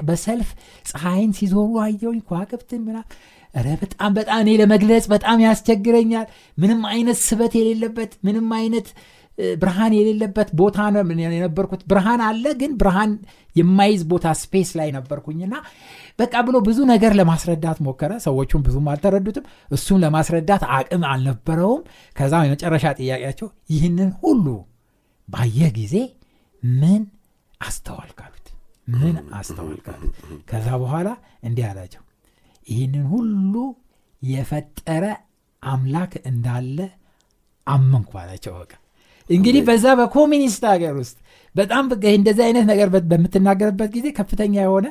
በሰልፍ 0.08 0.50
ፀሐይን 0.92 1.32
ሲዞሩ 1.38 1.72
አየሁኝ 1.86 2.20
ከዋክብትን 2.28 2.82
ምን 2.88 2.98
ኧረ 3.56 3.76
በጣም 3.82 4.12
በጣም 4.16 4.40
እኔ 4.44 4.52
ለመግለጽ 4.62 5.06
በጣም 5.12 5.38
ያስቸግረኛል። 5.44 6.26
ምንም 6.58 6.82
አይነት 6.90 7.20
ስበት 7.22 7.54
የሌለበት 7.58 8.12
ምንም 8.28 8.50
አይነት 8.58 8.88
ብርሃን 9.62 9.94
የሌለበት 9.96 10.50
ቦታ 10.60 10.78
የነበርኩት። 11.34 11.82
ብርሃን 11.92 12.22
አለ 12.28 12.46
ግን 12.60 12.72
ብርሃን 12.82 13.12
የማይዝ 13.56 14.02
ቦታ 14.12 14.28
space 14.42 14.70
ላይ 14.80 14.90
ነበርኩኝና 14.96 15.56
በቃ 16.20 16.34
ብሎ 16.48 16.56
ብዙ 16.68 16.80
ነገር 16.92 17.14
ለማስረዳት 17.20 17.80
ሞከረ። 17.86 18.12
ሰዎቹም 18.26 18.64
ብዙም 18.68 18.88
አልተረዱትም። 18.92 19.46
እሱም 19.72 20.00
ለማስረዳት 20.04 20.64
አቅም 20.78 21.04
አልነበረውም። 21.12 21.82
ከዛ 22.16 22.44
የመጨረሻ 22.46 22.86
ጥያቄያቸው 23.00 23.50
ይህንን 23.70 24.12
ሁሉ 24.22 24.48
ባየ 25.28 25.60
ጊዜ 25.78 25.96
ምን 26.64 27.02
አስተዋልካሉት 27.62 28.48
ምን 28.96 29.16
አስተዋልካሉት 29.38 30.16
ከዛ 30.50 30.68
በኋላ 30.82 31.08
እንዲህ 31.44 31.66
አላቸው። 31.70 32.02
ይህንን 32.68 33.06
ሁሉ 33.12 33.54
የፈጠረ 34.22 35.06
አምላክ 35.64 36.14
እንዳለ 36.30 36.78
አመንኩ 37.68 38.12
አላቸው። 38.22 38.54
በቃ 38.60 38.74
እንግዲህ 39.30 39.62
በዛ 39.68 39.86
በኮሚኒስት 40.00 40.64
ሀገር 40.72 40.94
ውስጥ 41.00 41.16
በጣም 41.56 41.84
በቃ 41.92 42.04
እንደዚህ 42.18 42.44
አይነት 42.48 42.66
ነገር 42.72 42.88
በምትናገርበት 43.12 43.90
ጊዜ 43.96 44.08
ከፍተኛ 44.18 44.56
የሆነ 44.64 44.88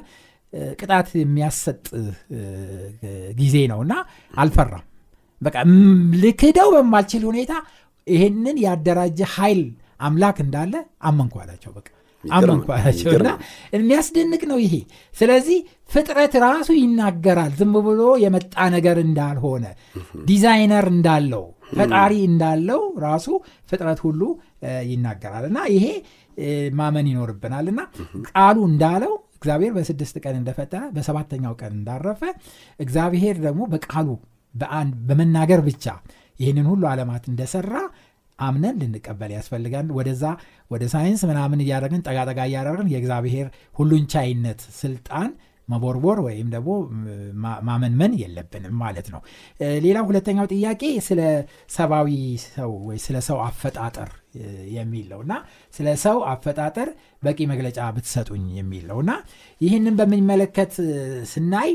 ቅጣት 0.76 1.08
የሚያሰጥ 1.20 1.84
ጊዜ 3.38 3.56
ነው 3.72 3.80
እና 3.84 3.94
አልፈራም። 4.34 4.84
በቃ 5.40 5.56
ልክደው 6.22 6.68
በማልችል 6.74 7.22
ሁኔታ 7.30 7.52
ይሄንን 8.06 8.56
ያደራጀ 8.64 9.20
ኃይል 9.34 9.62
አምላክ 10.00 10.38
እንዳለ 10.44 10.74
አመንኩ 11.08 11.34
አላቸው። 11.42 11.72
በቃ 11.76 11.88
አመንኩ 12.24 12.68
አላቸው 12.76 13.10
እና 13.18 13.30
የሚያስደንቅ 13.74 14.42
ነው 14.50 14.58
ይሄ። 14.64 14.74
ስለዚህ 15.14 15.58
ፍጥረት 15.90 16.34
ራሱ 16.44 16.68
ይናገራል። 16.78 17.52
ዝም 17.58 17.74
ብሎ 17.86 18.02
የመጣ 18.22 18.54
ነገር 18.76 18.98
እንዳልሆነ 19.04 19.64
ዲዛይነር 20.24 20.86
እንዳለው 20.94 21.44
ፈጣሪ 21.74 22.14
እንዳለው 22.28 22.80
ራሱ 23.04 23.26
ፍጥረት 23.70 24.00
ሁሉ 24.04 24.20
ይናገራል። 24.88 25.44
እና 25.50 25.58
ይሄ 25.74 25.86
ማመን 26.76 27.08
ይኖርብናል። 27.10 27.66
እና 27.72 27.80
ቃሉ 28.30 28.58
እንዳለው 28.70 29.12
እግዚአብሔር 29.36 29.72
በስድስት 29.76 30.16
ቀን 30.22 30.36
እንደፈጠረ 30.38 30.82
በሰባተኛው 30.94 31.54
ቀን 31.60 31.72
እንዳረፈ 31.78 32.22
እግዚአብሔር 32.80 33.36
ደግሞ 33.44 33.62
በቃሉ 33.74 34.08
በመናገር 35.08 35.60
ብቻ 35.66 35.86
ይህንን 36.40 36.66
ሁሉ 36.70 36.82
ዓለማት 36.90 37.24
እንደሰራ 37.30 37.72
አምነን 38.38 38.78
ልንቀበል 38.82 39.32
ያስፈልጋል። 39.34 39.88
ወደዛ 39.96 40.22
ወደ 40.70 40.84
ሳይንስ 40.92 41.20
ምናምን 41.30 41.60
እያደረግን 41.64 42.04
ጠጋጠጋ 42.06 42.40
እያደረግን 42.48 42.88
የእግዚአብሔር 42.92 43.46
ሁሉን 43.74 44.04
ቻይነት 44.12 44.62
ስልጣን 44.78 45.28
መቦርቦር 45.68 46.18
ወይም 46.24 46.48
ደግሞ 46.52 46.70
ማመንመን 47.66 48.12
የለብንም 48.20 48.74
ማለት 48.80 49.06
ነው። 49.12 49.20
ሌላው 49.80 50.04
ሁለተኛው 50.08 50.46
ጥያቄ 50.52 50.82
ስለ 51.06 51.20
ሰብአዊ 51.74 52.10
ሰው 52.48 52.72
ወይ 52.86 52.98
ስለ 53.04 53.16
ሰው 53.28 53.38
አፈጣጠር 53.46 54.10
የሚል 54.74 55.06
ነው። 55.12 55.20
እና 55.24 55.34
ስለ 55.74 55.88
ሰው 56.02 56.18
አፈጣጠር 56.30 56.88
በቂ 57.22 57.38
መግለጫ 57.50 57.78
ብትሰጡኝ 57.96 58.46
የሚል 58.58 58.84
ነው። 58.90 58.98
እና 59.02 59.12
ይህንን 59.60 59.96
በሚመለከት 60.00 60.74
እ፣ 60.86 60.92
ስናይ 61.30 61.70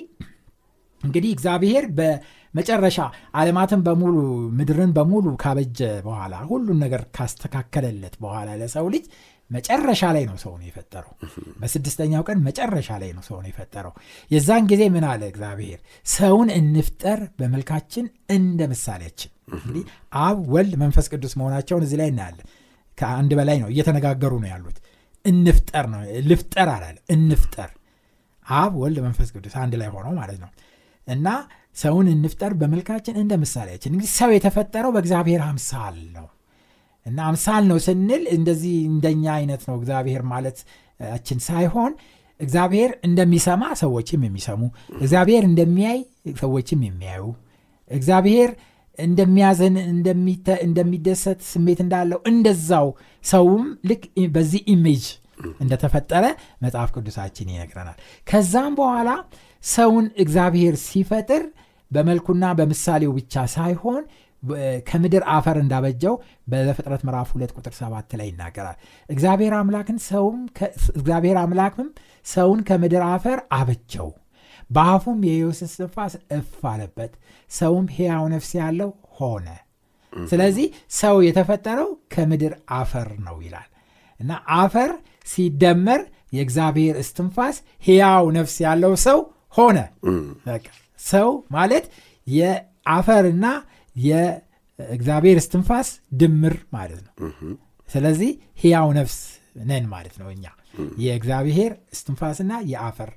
እንግዲህ 1.02 1.30
እግዚአብሔር 1.34 1.84
በመጨረሻ 1.98 2.98
ዓለማትን 3.36 3.82
በሙሉ 3.86 4.16
ምድርን 4.58 4.92
በሙሉ 4.96 5.28
ካበጀ 5.44 5.80
በኋላ 6.06 6.34
ሁሉን 6.50 6.80
ነገር 6.82 7.02
ካስተካከለለት 7.16 8.16
በኋላ 8.24 8.50
ለሰው 8.62 8.88
ልጅ 8.96 9.06
መጨረሻ 9.50 10.02
ላይ 10.16 10.24
ነው 10.30 10.38
ሰውን 10.42 10.62
የፈጠረው። 10.68 11.14
በስድስተኛው 11.62 12.24
ቀን 12.28 12.40
መጨረሻ 12.48 12.90
ላይ 13.02 13.12
ነው 13.18 13.24
ሰውን 13.28 13.46
የፈጠረው። 13.50 13.94
የዛን 14.32 14.64
ጊዜ 14.72 14.82
ምን 14.96 15.06
አለ 15.10 15.22
እግዚአብሔር? 15.32 15.80
ሰውን 16.14 16.50
እንፍጠር 16.58 17.22
በመልካችን 17.40 18.06
እንደ 18.30 18.68
ምሳሌያችን። 18.74 19.32
አብ 20.22 20.40
ወልድ 20.54 20.74
መንፈስ 20.84 21.08
ቅዱስ 21.14 21.34
መሆናቸውን 21.40 21.86
እዚህ 21.88 22.00
ላይ 22.02 22.10
እናያለን። 22.14 22.48
ከአንድ 22.98 23.32
በላይ 23.40 23.58
ነው 23.64 23.70
እየተነጋገሩ 23.74 24.34
ነው 24.44 24.50
ያሉት። 24.54 24.78
እንፍጠር 25.26 25.86
ነው 25.94 26.02
ልፍጠር 26.30 26.70
አላለ 26.76 26.98
እንፍጠር። 27.16 27.72
አብ 28.48 28.74
ወልድ 28.82 29.00
መንፈስ 29.06 29.30
ቅዱስ 29.36 29.56
አንድ 29.64 29.74
ላይ 29.82 29.90
ሆነው 29.96 30.14
ማለት 30.20 30.40
ነው። 30.44 30.50
እና 31.08 31.28
ሰውን 31.78 32.08
እንፍጠር 32.14 32.52
በመልካችን 32.62 33.16
እንደ 33.22 33.34
ምሳሌያችን። 33.42 33.92
እንግዲህ 33.92 34.12
ሰው 34.18 34.30
የተፈጠረው 34.34 34.92
በእግዚአብሔር 34.96 35.42
አምሳል 35.46 35.98
ነው 36.16 36.26
እና 37.06 37.20
አምሳል 37.28 37.64
ነው 37.70 37.78
ስንል 37.86 38.24
እንደዚህ 38.36 38.76
እንደኛ 38.90 39.26
አይነት 39.36 39.62
ነው 39.68 39.76
እግዚአብሔር 39.80 40.24
ማለታችን 40.32 41.40
ሳይሆን 41.48 41.92
እግዚአብሔር 42.40 42.92
እንደሚሰማ 43.08 43.64
ሰዎችም 43.80 44.22
የሚሰሙ 44.26 44.62
እግዚአብሔር 45.00 45.44
እንደሚያይ 45.48 46.00
ሰዎችም 46.40 46.82
የሚያዩ 46.88 47.24
እግዚአብሔር 47.92 48.52
እንደሚያዘን 49.00 49.76
እንደሚተ- 49.90 50.60
እንደሚደሰት 50.66 51.40
ስሜት 51.50 51.80
እንዳለው 51.84 52.20
እንደዛው 52.32 52.88
ሰውም 53.24 53.66
ልክ 53.90 54.02
በዚህ 54.34 54.62
image 54.74 55.06
እንደተፈጠረ 55.62 56.26
መጽሐፍ 56.64 56.90
ቅዱሳችን 56.96 57.52
ይነግረናል። 57.54 57.98
ከዛም 58.28 58.74
በኋላ 58.80 59.10
ሰውን 59.64 60.08
እግዚአብሔር 60.24 60.76
ሲፈጥር 60.86 61.44
በመልኩና 61.92 62.46
በምሳሌው 62.58 63.12
ብቻ 63.18 63.46
ሳይሆን 63.54 64.02
ከምድር 64.90 65.24
አፈር 65.32 65.58
እንዳበጀው 65.62 66.16
በዘፍጥረት 66.48 67.02
ምዕራፍ 67.08 67.30
ሁለት 67.36 67.52
ቁጥር 67.58 67.74
ሰባት 67.80 68.14
ላይ 68.20 68.28
ይናገራል። 68.30 68.78
እግዚአብሔር 69.10 69.54
አምላክን 69.58 69.98
ሰውም 70.08 70.40
እግዚአብሔር 70.96 71.38
አምላክም 71.42 71.90
ሰውን 72.28 72.60
ከምድር 72.68 73.04
አፈር 73.10 73.40
አበጀው። 73.58 74.10
በአፉም 74.70 75.20
የሕይወት 75.28 75.60
እስትንፋስ 75.66 76.14
እፍ 76.36 76.62
አለበት። 76.72 77.12
ሰውም 77.52 77.86
ሕያው 77.96 78.26
ነፍስ 78.34 78.52
ያለው 78.60 78.90
ሆነ። 79.18 79.48
ስለዚህ 80.14 80.68
ሰው 80.98 81.16
የተፈጠረው 81.26 81.90
ከምድር 82.14 82.54
አፈር 82.76 83.10
ነው 83.26 83.38
ይላል። 83.46 83.70
እና 84.20 84.32
አፈር 84.58 84.92
ሲደመር 85.28 86.02
የእግዚአብሔር 86.34 86.96
እስትንፋስ 87.02 87.58
ሕያው 87.84 88.26
ነፍስ 88.36 88.56
ያለው 88.66 88.94
ሰው 89.06 89.20
ሆነ። 89.56 89.78
ሰው 91.00 91.28
ማለት 91.56 91.86
የአፈርና 92.28 93.46
የእግዚአብሔር 94.00 95.38
እስትንፋስ 95.42 95.90
ድምር 96.20 96.56
ማለት 96.76 97.02
ነው። 97.06 97.14
ስለዚህ 97.88 98.32
ሕያው 98.62 98.90
ነፍስ 98.98 99.18
ነን 99.70 99.86
ማለት 99.94 100.16
ነው 100.22 100.28
እኛ። 100.34 100.46
የእግዚአብሔር 101.04 101.72
እስትንፋስና 101.94 102.52
የአፈር 102.72 103.12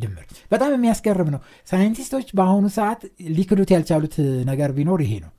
ድምር። 0.00 0.24
በጣም 0.52 0.70
የሚያስገርም 0.74 1.28
ነው። 1.34 1.40
ሳይንቲስቶች 1.68 2.28
በአሁኑ 2.38 2.66
ሰዓት 2.76 3.02
ሊክዱት 3.36 3.70
ያልቻሉት 3.74 4.14
ነገር 4.50 4.70
ቢኖር 4.78 5.00
ይሄ 5.04 5.12
ነው። 5.24 5.32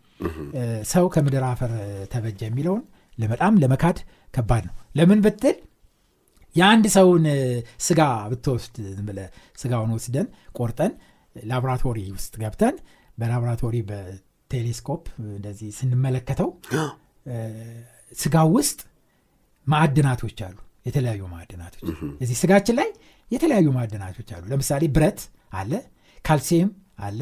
ሰው 0.91 1.05
ከምድር 1.13 1.43
አፈር 1.49 1.71
ተበጀ 2.13 2.41
የሚለውን 2.47 2.83
በጣም 3.17 3.53
ለመካድ 3.61 3.97
ከባድ 4.33 4.63
ነው። 4.69 4.75
ለምን 4.97 5.19
ብትል 5.25 5.57
የአንድ 6.55 6.85
ሰውን 6.95 7.25
ስጋ 7.85 8.01
ብትወስድ 8.31 8.75
ስጋውን 9.61 9.91
ወስደን 9.95 10.27
ቆርጠን 10.57 10.93
ላቦራቶሪ 11.43 11.99
ውስጥ 12.15 12.33
ገብተን 12.41 12.75
በላቦራቶሪ 13.17 13.75
በቴሌስኮፕ 14.50 15.04
እንደዚህ 15.30 15.70
ስንመለከተው 15.77 16.50
ስጋው 18.22 18.50
ውስጥ 18.58 18.80
ማዕድናቶች 19.68 20.38
አሉ 20.48 20.58
የተለያዩ 20.88 21.22
ማዕድናቶች 21.32 21.88
እዚህ 22.24 22.38
ስጋችን 22.42 22.75
ላይ 22.80 22.89
የተለያዩ 23.32 23.68
ማዕድናቶች 23.77 24.30
አሉ። 24.36 24.44
ለምሳሌ 24.51 24.84
ብረት 24.96 25.20
አለ 25.54 25.72
ካልሲየም 26.25 26.70
አለ 27.00 27.20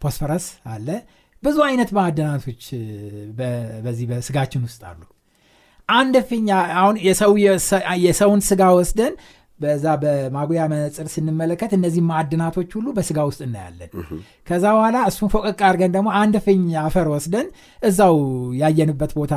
ፎስፈረስ 0.00 0.44
አለ 0.74 0.88
ብዙ 1.42 1.56
አይነት 1.66 1.90
ማዕድናቶች 1.98 2.62
በዚህ 3.82 4.06
በስጋችን 4.10 4.62
ውስጥ 4.68 4.80
አሉ። 4.90 5.00
አንድ 5.88 6.16
ፊኛ 6.30 6.48
አሁን 6.78 6.96
የሰውን 8.04 8.40
ስጋ 8.48 8.62
ወስደን 8.78 9.14
በዛ 9.60 9.84
በማጉያ 10.02 10.62
መነፅር 10.72 11.06
ስንመለከት 11.12 11.70
እነዚህ 11.76 12.02
ማዕድናቶች 12.08 12.70
ሁሉ 12.76 12.88
በስጋ 12.96 13.18
ውስጥ 13.28 13.40
እናያለን። 13.46 13.90
ከዛ 14.48 14.64
በኋላ 14.76 14.98
እሱን 15.10 15.30
ፎቀቅ 15.32 15.58
አድርገን 15.68 15.94
ደግሞ 15.96 16.08
አንድ 16.20 16.36
ፍኝ 16.44 16.64
አፈር 16.84 17.08
ወስደን 17.14 17.46
እዛው 17.80 18.16
ያየንበት 18.60 19.14
ቦታ 19.18 19.34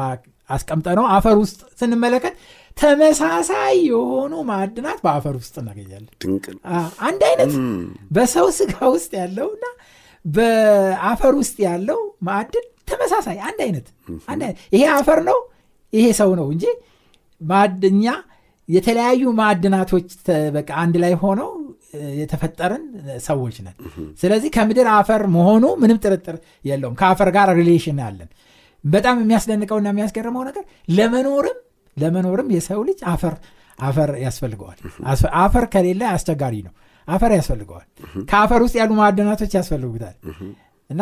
አስቀምጠ 0.50 0.88
ነው 0.98 1.06
አፈር 1.16 1.36
ውስጥ 1.42 1.60
ስንመለከት 1.80 2.36
ተመሳሳይ 2.78 3.76
የሆኑ 3.88 4.34
ማዕድናት 4.50 5.00
በአፈር 5.06 5.36
ውስጥ 5.40 5.56
እናገኛለን። 5.62 6.12
አንድ 7.08 7.22
አይነት 7.30 7.54
በሰው 8.16 8.48
ስጋ 8.58 8.74
ውስጥ 8.96 9.12
ያለውና 9.22 9.66
በአፈር 10.26 11.34
ውስጥ 11.40 11.58
ያለው 11.68 12.00
ማዕድን 12.28 12.66
ተመሳሳይ 12.92 13.38
አንድ 13.48 13.60
አይነት 13.66 13.88
ይሄ 14.74 14.84
አፈር 14.96 15.20
ነው 15.30 15.40
ይሄ 15.94 16.06
ሰው 16.20 16.32
ነው 16.40 16.48
እንጂ 16.54 16.66
ማዕድኛ 17.42 18.06
የተለያዩ 18.72 19.24
ማዕድናቶች 19.38 20.08
በቃ 20.56 20.70
አንድ 20.82 20.96
ላይ 21.04 21.14
ሆነው 21.22 21.50
የተፈጠርን 22.20 22.84
ሰዎች 23.26 23.56
ነን። 23.66 23.76
ስለዚህ 24.20 24.50
ከምድር 24.56 24.88
አፈር 24.94 25.24
መሆኑ 25.36 25.64
ምንም 25.82 25.98
ጥርጥር 26.04 26.36
የለውም። 26.66 26.96
ከአፈር 27.00 27.30
ጋር 27.36 27.50
relation 27.60 28.00
አለን። 28.06 28.30
በጣም 28.84 29.18
የሚያስደንቀውና 29.24 29.88
የሚያስገርመው 29.92 30.44
ነገር 30.50 30.64
ለመኖርም 30.92 31.58
ለመኖርም 31.98 32.48
የሰው 32.56 32.82
ልጅ 32.88 33.00
አፈር 33.12 33.36
አፈር 33.80 34.10
ያስፈልገዋል። 34.24 34.80
አፈር 35.42 35.66
ከሌለ 35.74 36.02
አስቸጋሪ 36.14 36.56
ነው። 36.68 36.74
አፈር 37.08 37.32
ያስፈልገዋል። 37.38 37.88
ከአፈር 38.30 38.62
ውስጥ 38.66 38.76
ያሉ 38.80 38.92
ማዕድናቶች 39.00 39.54
ያስፈልጉታል። 39.58 40.16
እና 40.90 41.02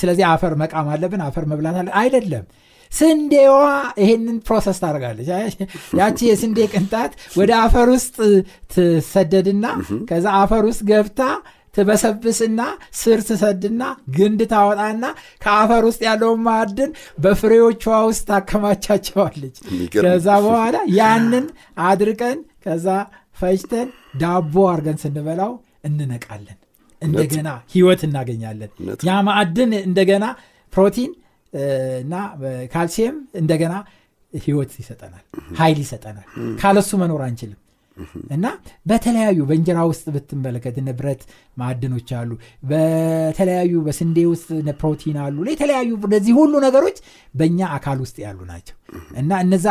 ስለዚህ 0.00 0.24
አፈር 0.30 0.52
መቃም 0.62 0.88
አለብን 0.94 1.22
አፈር 1.26 1.44
መብላት 1.50 1.76
አለ 1.80 1.88
አይደለም 2.00 2.44
ስንዴዋ 2.90 3.56
ይሄንን 4.00 4.38
process 4.46 4.78
ታደርጋለች። 4.82 5.28
ያቺ 6.00 6.18
የስንዴ 6.28 6.58
ቅንጣት 6.72 7.12
ወደ 7.38 7.50
አፈር 7.62 7.88
ውስጥ 7.94 8.16
ትሰደድና 8.74 9.66
ከዛ 10.10 10.26
አፈር 10.40 10.64
ውስጥ 10.70 10.82
ገብታ 10.90 11.20
ትበሰብስና 11.74 12.60
ስር 13.00 13.18
ትሰድና 13.26 13.82
ግንድ 14.16 14.40
ታወጣና 14.52 15.04
ከአፈር 15.42 15.82
ውስጥ 15.88 16.00
ያለውን 16.06 16.40
ማዕድን 16.46 16.90
በፍሬዎቿ 17.24 17.84
ውስጥ 18.08 18.24
ታከማቻቸዋለች። 18.30 19.56
ከዛ 19.96 20.28
በኋላ 20.46 20.76
ያንን 20.98 21.46
አድርቀን 21.86 22.38
ከዛ 22.66 22.86
ፈጭተን 23.36 23.88
ዳቦ 24.22 24.54
አድርገን 24.72 24.98
ስንበላው 25.02 25.52
እንነቃለን። 25.84 26.58
እንደገና 27.02 27.48
ህይወት 27.74 28.00
እናገኛለን። 28.06 28.70
ያ 29.08 29.14
ማዕድን 29.28 29.70
እንደገና 29.82 30.24
ፕሮቲን 30.72 31.10
እና 32.02 32.14
ካልሲየም 32.72 33.16
እንደገና 33.40 33.74
ህይወት 34.32 34.72
ይሰጠናል 34.80 35.24
ኃይል 35.58 35.78
ይሰጠናል። 35.82 36.26
ካለሱ 36.60 36.90
መኖር 37.00 37.22
አንችልም። 37.26 37.58
እና 38.34 38.46
በተለያዩ 38.86 39.38
በእንጀራ 39.48 39.78
ውስጥ 39.88 40.04
ብትመለከት 40.14 40.76
እነ 40.80 40.90
ብረት 40.98 41.22
ማዕድኖች 41.56 42.08
አሉ። 42.18 42.30
በተለያዩ 42.70 43.72
በስንዴ 43.86 44.18
ውስጥ 44.30 44.48
ፕሮቲን 44.80 45.16
አሉ። 45.24 45.36
የተለያዩ 45.50 45.90
እነዚህ 46.08 46.34
ሁሉ 46.38 46.52
ነገሮች 46.66 46.98
በእኛ 47.34 47.60
አካል 47.76 47.98
ውስጥ 48.04 48.16
ያሉ 48.24 48.40
ናቸው። 48.50 48.76
እና 49.20 49.40
እነዛ 49.44 49.66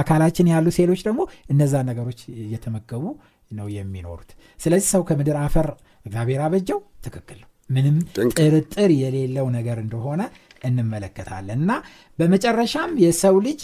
አካላችን 0.00 0.50
ያሉ 0.54 0.66
ሴሎች 0.78 1.02
ደግሞ 1.06 1.20
እነዛ 1.50 1.82
ነገሮች 1.90 2.20
እየተመገቡ 2.40 3.04
ነው 3.50 3.68
የሚኖሩት። 3.76 4.32
ስለዚህ 4.58 4.88
ሰው 4.94 5.04
ከምድር 5.08 5.38
አፈር 5.44 5.68
እግዚአብሔር 6.06 6.42
አበጀው። 6.44 6.78
ትክክል 7.04 7.38
ነው። 7.40 7.48
ምንም 7.70 7.96
ጥርጥር 8.36 8.90
የሌለው 9.00 9.46
ነገር 9.56 9.78
እንደሆነ 9.82 10.22
እንመለከታለን። 10.60 11.58
እና 11.58 11.72
በመጨረሻም 12.18 12.92
የሰው 13.04 13.36
ልጅ 13.46 13.60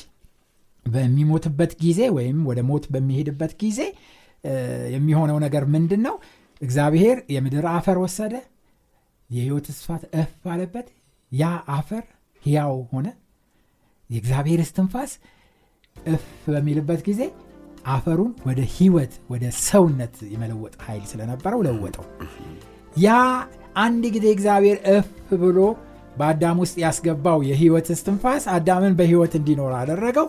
በሚሞትበት 0.87 1.73
ጊዜ 1.81 2.01
ወይም 2.17 2.39
ወደ 2.49 2.61
ሞት 2.69 2.85
በሚሄድበት 2.93 3.53
ጊዜ 3.63 3.81
የሚሆነው 4.95 5.39
ነገር 5.45 5.65
ምንድን 5.75 6.03
ነው 6.07 6.17
እግዚአብሔር 6.63 7.17
የምድር 7.35 7.65
አፈር 7.73 7.99
ወሰደ 8.03 8.35
የህይወት 9.31 9.67
ስፋት 9.79 10.03
እፍ 10.21 10.35
አለበት 10.53 10.87
ያ 11.33 11.45
አፈር 11.77 12.05
ሕያው 12.43 12.77
ሆነ 12.93 13.07
የእግዚአብሔር 14.11 14.61
እስትንፋስ 14.65 15.13
እፍ 15.97 16.25
በሚልበት 16.47 17.01
ጊዜ 17.09 17.23
አፈሩን 17.87 18.33
ወደ 18.47 18.61
ህይወት 18.75 19.13
ወደ 19.33 19.45
ሰውነት 19.65 20.15
የመለወጥ 20.33 20.75
ኃይል 20.87 21.05
ስለነበረው 21.11 21.61
ለወጠው። 21.67 22.07
ያ 22.97 23.11
አንድ 23.79 24.05
ጊዜ 24.15 24.27
እግዚአብሔር 24.35 24.79
እፍ 24.95 25.09
ብሎ 25.43 25.59
በአዳም 26.17 26.59
ውስጥ 26.63 26.77
ያስገባው 26.85 27.39
የህይወት 27.49 27.89
እስትንፋስ 27.95 28.47
አዳምን 28.55 28.97
በህይወት 28.99 29.35
እንዲኖር 29.41 29.73
አደረገው። 29.81 30.29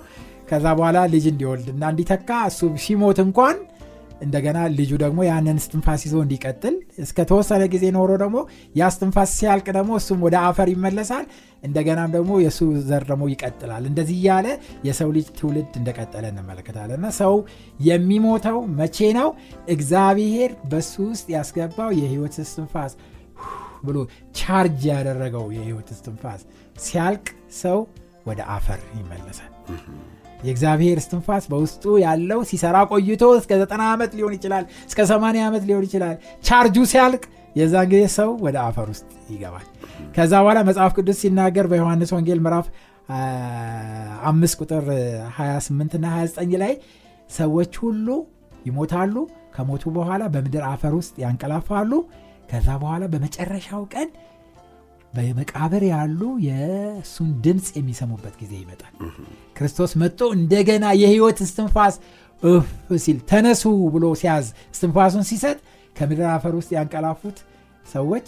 ከዛ 0.50 0.66
በኋላ 0.78 0.98
ልጅ 1.14 1.26
እንዲወልድና 1.32 1.84
እንዲተካ 1.94 2.30
እሱ 2.50 2.70
ሲሞት 2.84 3.18
እንኳን 3.24 3.58
እንደገና 4.22 4.60
ልጁ 4.78 4.92
ደግሞ 5.02 5.20
ያንን 5.28 5.58
ስትንፋስ 5.64 6.02
ይዞ 6.06 6.16
እንዲቀጥል 6.24 6.76
እስከ 7.04 7.26
ተወሰነ 7.30 7.64
ጊዜ 7.74 7.86
ኖሮ 7.98 8.12
ደግሞ 8.22 8.38
ያ 8.76 8.88
ስትንፋስ 8.96 9.32
ሲያልቅ 9.38 9.68
ደግሞ 9.78 9.92
እሱም 10.00 10.22
ወደ 10.26 10.36
አፈር 10.48 10.70
ይመለሳል። 10.74 11.26
እንደገናም 11.64 12.10
ደግሞ 12.16 12.32
የእሱ 12.44 12.60
ዘር 12.88 13.04
ደግሞ 13.10 13.24
ይቀጥላል። 13.32 13.84
እንደዚህ 13.90 14.18
እያለ 14.20 14.48
የሰው 14.88 15.10
ልጅ 15.16 15.28
ትውልድ 15.38 15.72
እንደቀጠለ 15.80 16.26
እንመለከታለን። 16.32 16.98
እና 17.00 17.10
ሰው 17.20 17.36
የሚሞተው 17.88 18.58
መቼ 18.80 18.98
ነው? 19.20 19.30
እግዚአብሔር 19.76 20.52
በሱ 20.72 20.94
ውስጥ 21.12 21.28
ያስገባው 21.36 21.92
የህይወት 22.00 22.36
እስትንፋስ 22.46 22.96
ብሎ 23.86 23.98
ቻርጅ 24.40 24.82
ያደረገው 24.92 25.46
የህይወት 25.56 25.90
እስትንፋስ። 25.96 26.42
ሲያልቅ 26.86 27.26
ሰው 27.62 27.80
ወደ 28.28 28.40
አፈር 28.56 28.80
ይመለሳል። 28.98 29.52
የእግዚአብሔር 30.44 30.98
እስትንፋስ 31.02 31.44
በውስጡ 31.52 31.84
ያለው 32.04 32.40
ሲሰራ 32.50 32.78
ቆይቶ 32.92 33.24
እስከ 33.40 33.52
90 33.62 33.86
ዓመት 33.94 34.12
ሊሆን 34.18 34.34
ይችላል 34.38 34.66
እስከ 34.90 35.00
80 35.10 35.46
ዓመት 35.48 35.64
ሊሆን 35.70 35.86
ይችላል። 35.88 36.16
ቻርጁ 36.44 36.78
ሲያልቅ 36.92 37.24
የዛን 37.56 37.88
ጊዜ 37.92 38.04
ሰው 38.18 38.30
ወደ 38.46 38.58
አፈር 38.66 38.88
ውስጥ 38.94 39.06
ይገባል። 39.34 39.66
ከዛ 40.16 40.34
በኋላ 40.44 40.60
መጽሐፍ 40.68 40.92
ቅዱስ 40.98 41.18
ሲናገር 41.24 41.66
በዮሐንስ 41.72 42.12
ወንጌል 42.16 42.40
ምዕራፍ 42.46 42.68
አምስት 44.30 44.56
ቁጥር 44.62 44.86
28 45.38 45.98
ና 46.04 46.14
29 46.16 46.56
ላይ 46.64 46.74
ሰዎች 47.30 47.74
ሁሉ 47.84 48.08
ይሞታሉ 48.68 49.16
ከሞቱ 49.56 49.84
በኋላ 49.96 50.24
በምድር 50.34 50.64
አፈር 50.72 50.94
ውስጥ 51.00 51.16
ያንቀላፋሉ 51.24 51.92
ከዛ 52.50 52.68
በኋላ 52.82 53.04
በመጨረሻው 53.14 53.84
ቀን 53.94 54.10
በመቃብር 55.14 55.84
ያሉ 55.92 56.22
የእሱን 56.48 57.30
ድምፅ 57.46 57.68
የሚሰሙበት 57.78 58.36
ጊዜ 58.42 58.54
ይመጣል። 58.62 58.94
ክርስቶስ 59.58 59.92
መጥቶ 60.02 60.30
እንደገና 60.38 60.86
የህይወት 61.02 61.40
እስትንፋስ 61.46 61.96
እፍ 62.44 62.68
ሲል 63.04 63.20
ተነሱ 63.30 63.64
ብሎ 63.94 64.06
ሲያዝ 64.20 64.48
እስትንፋሱን 64.74 65.24
ሲሰጥ 65.30 65.58
ከምድር 65.96 66.28
አፈር 66.34 66.56
ውስጥ 66.60 66.72
ያንቀላፉት 66.78 67.38
ሰዎች 67.86 68.26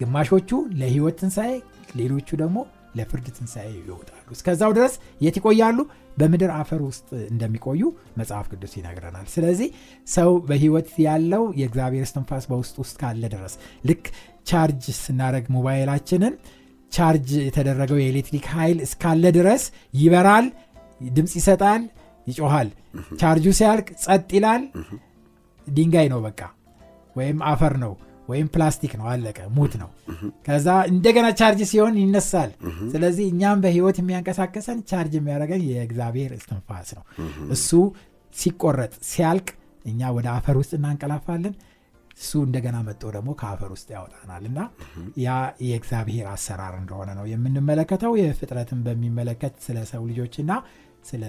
ግማሾቹ 0.00 0.50
ለህይወት 0.80 1.16
ትንሣኤ 1.20 1.52
ሌሎቹ 1.98 2.28
ደግሞ 2.42 2.58
ለፍርድ 2.98 3.26
ትንሣኤ 3.36 3.68
ይወጣሉ። 3.80 4.26
እስከዛው 4.36 4.70
ድረስ 4.78 4.94
የት 5.20 5.36
ይቆያሉ 5.40 5.78
በምድር 6.16 6.50
አፈር 6.56 6.80
ውስጥ 6.88 7.08
እንደሚቆዩ 7.28 7.82
መጽሐፍ 8.18 8.46
ቅዱስ 8.52 8.72
ይነግረናል። 8.78 9.26
ስለዚህ 9.34 9.68
ሰው 10.08 10.30
በህይወት 10.48 10.90
ያለው 11.06 11.44
የእግዚአብሔር 11.60 12.04
እስትንፋስ 12.06 12.44
በውስጥ 12.50 12.76
ውስጥ 12.82 12.96
ካለ 13.02 13.22
ድረስ 13.34 13.54
ልክ 13.90 14.04
ቻርጅ 14.46 14.84
ስናደርግ 14.98 15.46
ሞባይላችንን 15.56 16.34
ቻርጅ 16.92 17.28
የተደረገው 17.44 17.98
የኤሌክትሪክ 18.00 18.46
ኃይል 18.54 18.78
እስካለ 18.86 19.24
ድረስ 19.36 19.62
ይበራል 19.94 20.46
ድምፅ 21.10 21.34
ይሰጣል 21.38 21.82
ይጮሃል። 22.26 22.68
ቻርጁ 23.20 23.46
ሲያልቅ 23.58 23.88
ጸጥ 24.02 24.28
ይላል 24.36 24.62
ድንጋይ 25.66 26.06
ነው 26.12 26.20
በቃ 26.26 26.40
ወይም 27.16 27.38
አፈር 27.48 27.74
ነው 27.82 27.92
ወይም 28.28 28.46
ፕላስቲክ 28.52 28.92
ነው 28.98 29.06
አለቀ 29.10 29.38
ሙት 29.56 29.72
ነው። 29.80 29.88
ከዛ 30.46 30.68
እንደገና 30.90 31.26
ቻርጅ 31.38 31.60
ሲሆን 31.70 31.96
ይነሳል። 32.00 32.50
ስለዚህ 32.92 33.26
እኛም 33.32 33.62
በህይወት 33.64 33.96
የሚያንቀሳቅሰን 34.00 34.78
ቻርጅ 34.90 35.14
የሚያደርገን 35.18 35.62
የእግዚአብሔር 35.68 36.32
እስትንፋስ 36.38 36.90
ነው። 36.98 37.04
እሱ 37.50 37.70
ሲቆረጥ 38.34 38.92
ሲያልቅ 39.08 39.48
እኛ 39.84 40.10
ወደ 40.16 40.26
አፈር 40.34 40.56
ውስጥ 40.60 40.72
እናንቀላፋለን። 40.78 41.54
እሱ 42.18 42.32
እንደገና 42.46 42.76
መጥቶ 42.86 43.04
ደግሞ 43.14 43.30
ከአፈር 43.38 43.70
ውስጥ 43.74 43.88
ያወጣናል። 43.94 44.44
እና 44.48 44.58
ያ 45.22 45.30
የእግዚአብሔር 45.66 46.26
አሰራር 46.32 46.74
እንደሆነ 46.80 47.10
ነው 47.18 47.24
የምንመለከተው። 47.30 48.12
የፍጥረትን 48.20 48.80
በሚመለከት 48.86 49.54
ስለ 49.64 49.78
ሰው 49.90 50.04
ልጆችና 50.10 50.52
ስለ 51.04 51.22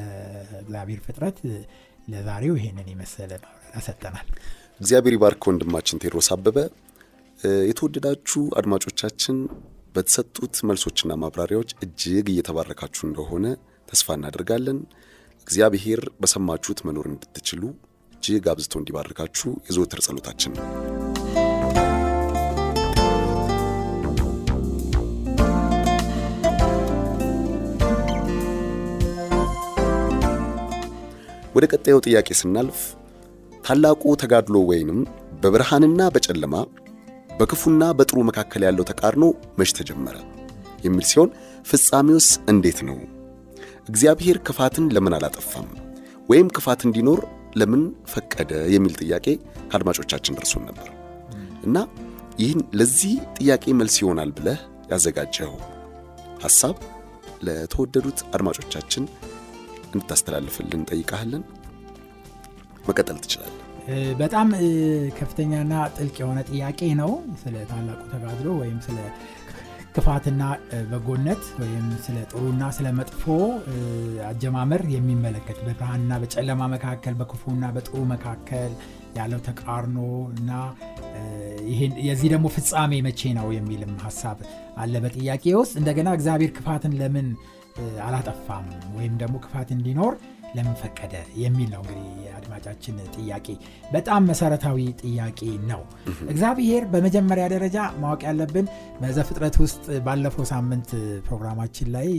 እግዚአብሔር 0.59 0.99
ፍጥረት 1.05 1.37
ለዛሬው 2.07 2.55
ይሄንን 2.59 2.87
የመሰለ 2.91 3.31
ሰጠናል 3.85 4.27
እግዚአብሔር 4.83 5.13
ይባርክ 5.15 5.43
ወንድማችን 5.49 6.01
ቴድሮስ 6.03 6.27
አበበ። 6.33 6.57
የተወደዳችሁ 7.69 8.41
አድማጮቻችን 8.59 9.37
በተሰጡት 9.95 10.55
መልሶችና 10.67 11.17
ማብራሪያዎች 11.21 11.71
እጅግ 11.85 12.27
እየተባረካችሁ 12.31 13.03
እንደሆነ 13.07 13.45
ተስፋ 13.87 14.15
እናደርጋለን። 14.17 14.79
እግዚአብሔር 15.47 16.01
በሰማችሁት 16.21 16.81
መኖር 16.87 17.07
እንድትችሉ 17.11 17.63
እጅግ 18.11 18.47
አብዝቶ 18.51 18.73
እንዲባርካችሁ 18.81 19.51
የዘወትር 19.67 20.01
ጸሎታችን 20.07 20.53
ነው። 20.55 20.65
ወደ 31.55 31.65
ቀጣዩ 31.71 31.97
ጥያቄ 32.05 32.29
ስናልፍ 32.39 32.79
ታላቁ 33.63 34.03
ተጋድሎ 34.21 34.55
ወይንም 34.69 34.99
በብርሃንና 35.43 36.01
በጨለማ 36.15 36.55
በክፉና 37.39 37.83
በጥሩ 37.97 38.17
መካከል 38.29 38.61
ያለው 38.67 38.85
ተቃርኖ 38.89 39.23
መች 39.59 39.71
ተጀመረ 39.77 40.17
የሚል 40.85 41.05
ሲሆን 41.11 41.29
ፍጻሜውስ 41.69 42.27
እንዴት 42.51 42.79
ነው? 42.87 42.97
እግዚአብሔር 43.89 44.37
ክፋትን 44.47 44.85
ለምን 44.95 45.15
አላጠፋም? 45.17 45.69
ወይም 46.29 46.47
ክፋት 46.55 46.81
እንዲኖር 46.87 47.19
ለምን 47.59 47.81
ፈቀደ? 48.13 48.51
የሚል 48.75 48.93
ጥያቄ 49.01 49.25
ከአድማጮቻችን 49.69 50.37
ደርሶን 50.37 50.63
ነበር 50.69 50.89
እና 51.67 51.77
ይህን 52.39 52.61
ለዚህ 52.79 53.15
ጥያቄ 53.37 53.65
መልስ 53.79 53.95
ይሆናል 54.01 54.31
ብለህ 54.37 54.59
ያዘጋጀኸው 54.91 55.55
ሐሳብ 56.43 56.77
ለተወደዱት 57.47 58.19
አድማጮቻችን 58.35 59.03
እንድታስተላልፍልን 59.87 60.79
እንጠይቃለን። 60.79 61.43
መቀጠል 62.83 63.17
ትችላለን። 63.23 63.59
በጣም 64.19 64.49
ከፍተኛና 65.17 65.73
ጥልቅ 65.95 66.15
የሆነ 66.21 66.39
ጥያቄ 66.49 66.81
ነው። 67.01 67.11
ስለ 67.41 67.55
ታላቁ 67.71 68.01
ተጋድሎ 68.11 68.49
ወይም 68.61 68.77
ስለ 68.85 68.97
ክፋትና 69.95 70.43
በጎነት 70.91 71.43
ወይም 71.59 71.87
ስለ 72.05 72.17
ጥሩና 72.31 72.63
ስለ 72.77 72.87
መጥፎ 72.99 73.23
አጀማመር 74.29 74.81
የሚመለከት 74.93 75.57
በብርሃንና 75.59 76.13
በጨለማ 76.23 76.61
መካከል 76.73 77.13
በክፉና 77.19 77.65
በጥሩ 77.75 78.01
መካከል 78.13 78.71
ያለው 79.17 79.41
ተቃርኖ 79.47 79.97
እና 80.33 80.51
የዚህ 82.07 82.27
ደግሞ 82.33 82.47
ፍጻሜ 82.55 83.01
መቼ 83.07 83.33
ነው 83.39 83.49
የሚልም 83.57 83.93
ሀሳብ 84.05 84.39
አለ 84.77 84.93
በጥያቄ 85.03 85.45
ውስጥ። 85.59 85.75
እንደገና 85.81 86.09
እግዚአብሔር 86.17 86.53
ክፋትን 86.57 86.95
ለምን 87.01 87.27
አላጠፋም? 88.05 88.65
ወይም 88.97 89.13
ደግሞ 89.21 89.35
ክፋት 89.45 89.69
እንዲኖር 89.75 90.15
ለምን 90.53 90.75
ፈቀደ 90.79 91.13
የሚል 91.41 91.69
ነው 91.73 91.81
እንግዲህ 91.83 92.07
የአድማጫችን 92.25 92.97
ጥያቄ። 93.15 93.47
በጣም 93.91 94.27
መሰረታዊ 94.29 94.77
ጥያቄ 95.01 95.39
ነው። 95.71 95.81
እግዚአብሔር 96.27 96.83
በመጀመሪያ 96.91 97.45
ደረጃ 97.53 97.77
ማወቅ 98.01 98.21
ያለብን 98.27 98.67
በዘፍጥረት 99.01 99.55
ውስጥ 99.63 99.85
ባለፈው 100.05 100.45
ሳምንት 100.51 100.91
ፕሮግራማችን 101.27 101.89
ላይ 101.95 102.09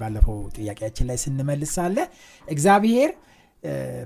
ባለፈው 0.00 0.38
ጥያቄያችን 0.58 1.08
ላይ 1.10 1.18
ስንመልስ 1.24 1.72
ሳለ 1.78 1.98
እግዚአብሔር 2.48 3.10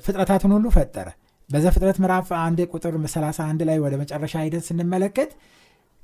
ፍጥረታትን 0.05 0.55
ሁሉ 0.57 0.67
ፈጠረ። 0.77 1.09
በዘፍጥረት 1.51 1.99
ምዕራፍ 2.03 2.29
አንድ 2.43 2.61
ቁጥር 2.71 2.95
31 3.09 3.63
ላይ 3.69 3.79
ወደ 3.83 3.95
መጨረሻ 4.03 4.35
ሂደት 4.45 4.65
ስንመለከት 4.69 5.31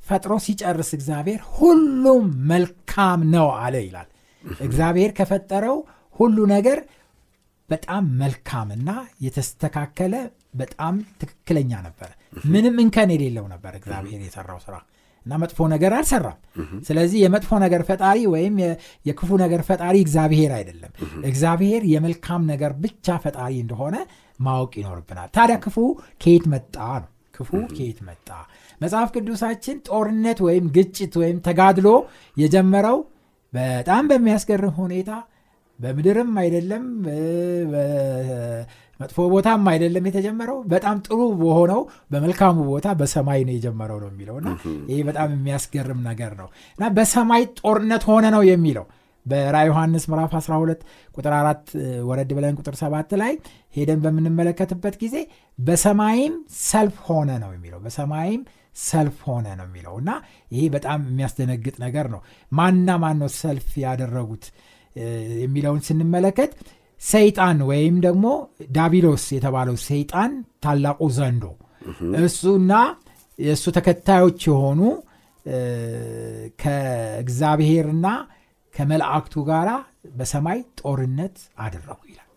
ፈጥሮ 0.01 0.33
ሲጨርስ 0.45 0.91
እግዚአብሔር 0.97 1.41
ሁሉም 1.57 2.23
መልካም 2.51 3.21
ነው 3.35 3.49
አለ 3.61 3.77
ይላል። 3.85 4.09
እግዚአብሔር 4.61 5.11
ከፈጠረው 5.19 5.77
ሁሉ 6.17 6.39
ነገር 6.53 6.79
በጣም 7.71 8.05
መልካምና 8.23 8.91
የተስተካከለ 9.25 10.15
በጣም 10.55 10.95
ትክክለኛ 11.21 11.73
ነበረ 11.85 12.09
ምንም 12.47 12.77
እንከን 12.83 13.11
የሌለው 13.15 13.45
ነበር 13.53 13.73
እግዚአብሔር 13.79 14.21
የሰራው 14.25 14.59
ስራ 14.65 14.77
እና 15.27 15.39
መጥፎ 15.43 15.67
ነገር 15.73 15.93
አልሰራም። 15.97 16.39
ስለዚህ 16.87 17.19
የመጥፎ 17.23 17.51
ነገር 17.65 17.83
ፈጣሪ 17.89 18.19
ወይም 18.33 18.55
የክፉ 19.07 19.31
ነገር 19.43 19.61
ፈጣሪ 19.69 19.97
እግዚአብሔር 20.05 20.53
አይደለም። 20.59 20.93
እግዚአብሔር 21.31 21.83
የመልካም 21.93 22.43
ነገር 22.53 22.73
ብቻ 22.85 23.17
ፈጣሪ 23.25 23.53
እንደሆነ 23.65 23.97
ማወቅ 24.41 24.73
ይኖርብናል። 24.81 25.29
ታዲያ 25.37 25.57
ክፉ 25.65 25.77
ከየት 26.23 26.45
መጣ 26.53 26.77
ነው? 27.03 27.09
ክፉ 27.37 27.51
ከየት 27.71 27.99
መጣ? 28.09 28.29
መጽሐፍ 28.81 29.09
ቅዱሳችን 29.17 29.77
ጦርነት 29.89 30.39
ወይም 30.47 30.65
ግጭት 30.77 31.15
ወይም 31.21 31.39
ተጋድሎ 31.47 31.89
የጀመረው 32.37 32.99
በጣም 33.53 34.05
በሚያስገርም 34.11 34.75
ሁኔታ 34.81 35.13
በምድርም 35.81 36.33
አይደለም 36.43 36.85
መጥፎ 39.01 39.19
ቦታም 39.33 39.63
አይደለም 39.73 40.07
የተጀመረው። 40.09 40.59
በጣም 40.73 40.97
ጥሩ 41.07 41.19
በሆነው 41.41 41.81
በመልካሙ 42.13 42.57
ቦታ 42.71 42.89
በሰማይ 43.01 43.41
ነው 43.49 43.55
የጀመረው 43.57 43.99
ነው 44.03 44.09
የሚለው 44.13 44.37
እና 44.41 44.51
ይህ 44.91 45.01
በጣም 45.09 45.29
የሚያስገርም 45.37 46.01
ነገር 46.09 46.33
ነው 46.41 46.49
እና 46.79 46.89
በሰማይ 46.97 47.45
ጦርነት 47.61 48.05
ሆነ 48.11 48.27
ነው 48.37 48.45
የሚለው። 48.51 48.87
በራ 49.27 49.57
ዮሐንስ 49.69 50.05
ምዕራፍ 50.11 50.33
12 50.39 50.85
ቁጥር 51.15 51.33
4 51.39 51.73
ወረድ 52.09 52.31
ብለን 52.37 52.55
ቁጥር 52.61 52.75
7 52.81 53.11
ላይ 53.23 53.33
ሄደን 53.75 54.01
በምንመለከትበት 54.05 54.95
ጊዜ 55.03 55.17
በሰማይም 55.59 56.35
ሰልፍ 56.69 56.97
ሆነ 57.09 57.31
ነው 57.43 57.51
የሚለው። 57.57 57.81
በሰማይም 57.85 58.43
ሰልፍ 58.85 59.19
ሆነ 59.29 59.47
ነው 59.59 59.67
የሚለው 59.69 59.95
እና 60.01 60.11
ይሄ 60.53 60.63
በጣም 60.75 61.01
የሚያስደነግጥ 61.09 61.75
ነገር 61.85 62.07
ነው። 62.15 62.21
ማና 62.53 62.97
ማን 63.03 63.19
ነው 63.23 63.31
ሰልፍ 63.41 63.69
ያደረጉት 63.85 64.45
የሚለውን 65.43 65.83
ስንመለከት 65.89 66.53
ሰይጣን 67.01 67.59
ወይም 67.69 67.97
ደግሞ 68.07 68.27
ዳቢሎስ 68.73 69.25
የተባለው 69.37 69.77
ሰይጣን 69.87 70.33
ታላቁ 70.65 71.01
ዘንዶ 71.17 71.45
እሱና 72.23 72.73
የእሱ 73.39 73.65
ተከታዮች 73.77 74.41
የሆኑ 74.49 74.81
ከእግዚአብሔርና 76.63 78.07
ከመላእክቱ 78.75 79.35
ጋር 79.49 79.69
በሰማይ 80.19 80.59
ጦርነት 80.81 81.37
አደረጉ 81.63 82.01
ይላል። 82.11 82.29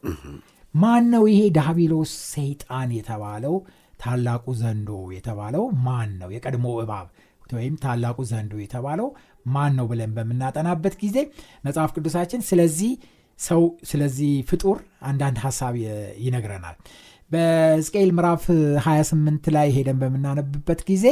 ማን 0.74 1.04
ነው 1.14 1.24
ይሄ 1.32 1.42
ዳቢሎስ 1.58 2.14
ሰይጣን 2.34 2.90
የተባለው? 2.98 3.56
ታላቁ 4.00 4.46
ዘንዶ 4.62 4.90
የተባለው 5.16 5.66
ማን 5.86 6.10
ነው? 6.22 6.30
የቀድሞ 6.36 6.66
እባብ 6.84 7.08
ወይም 7.54 7.76
ታላቁ 7.84 8.20
ዘንዶ 8.30 8.54
የተባለው 8.62 9.08
ማን 9.46 9.74
ነው 9.78 9.86
ብለን 9.90 10.12
በምናጠናበት 10.16 10.96
ጊዜ 11.02 11.18
መጽሐፍ 11.66 11.92
ቅዱሳችን 11.96 12.44
ስለዚህ 12.50 12.92
ሰው 13.40 13.62
ስለዚህ 13.90 14.32
ፍጡር 14.50 14.78
አንዳንድ 15.04 15.38
ሀሳብ 15.46 15.74
ይነግረናል። 16.26 16.76
በሕዝቅኤል 17.32 18.12
ምዕራፍ 18.18 18.44
28 18.86 19.50
ላይ 19.56 19.68
ሄደን 19.78 19.98
በምናነብበት 20.02 20.82
ጊዜ 20.90 21.06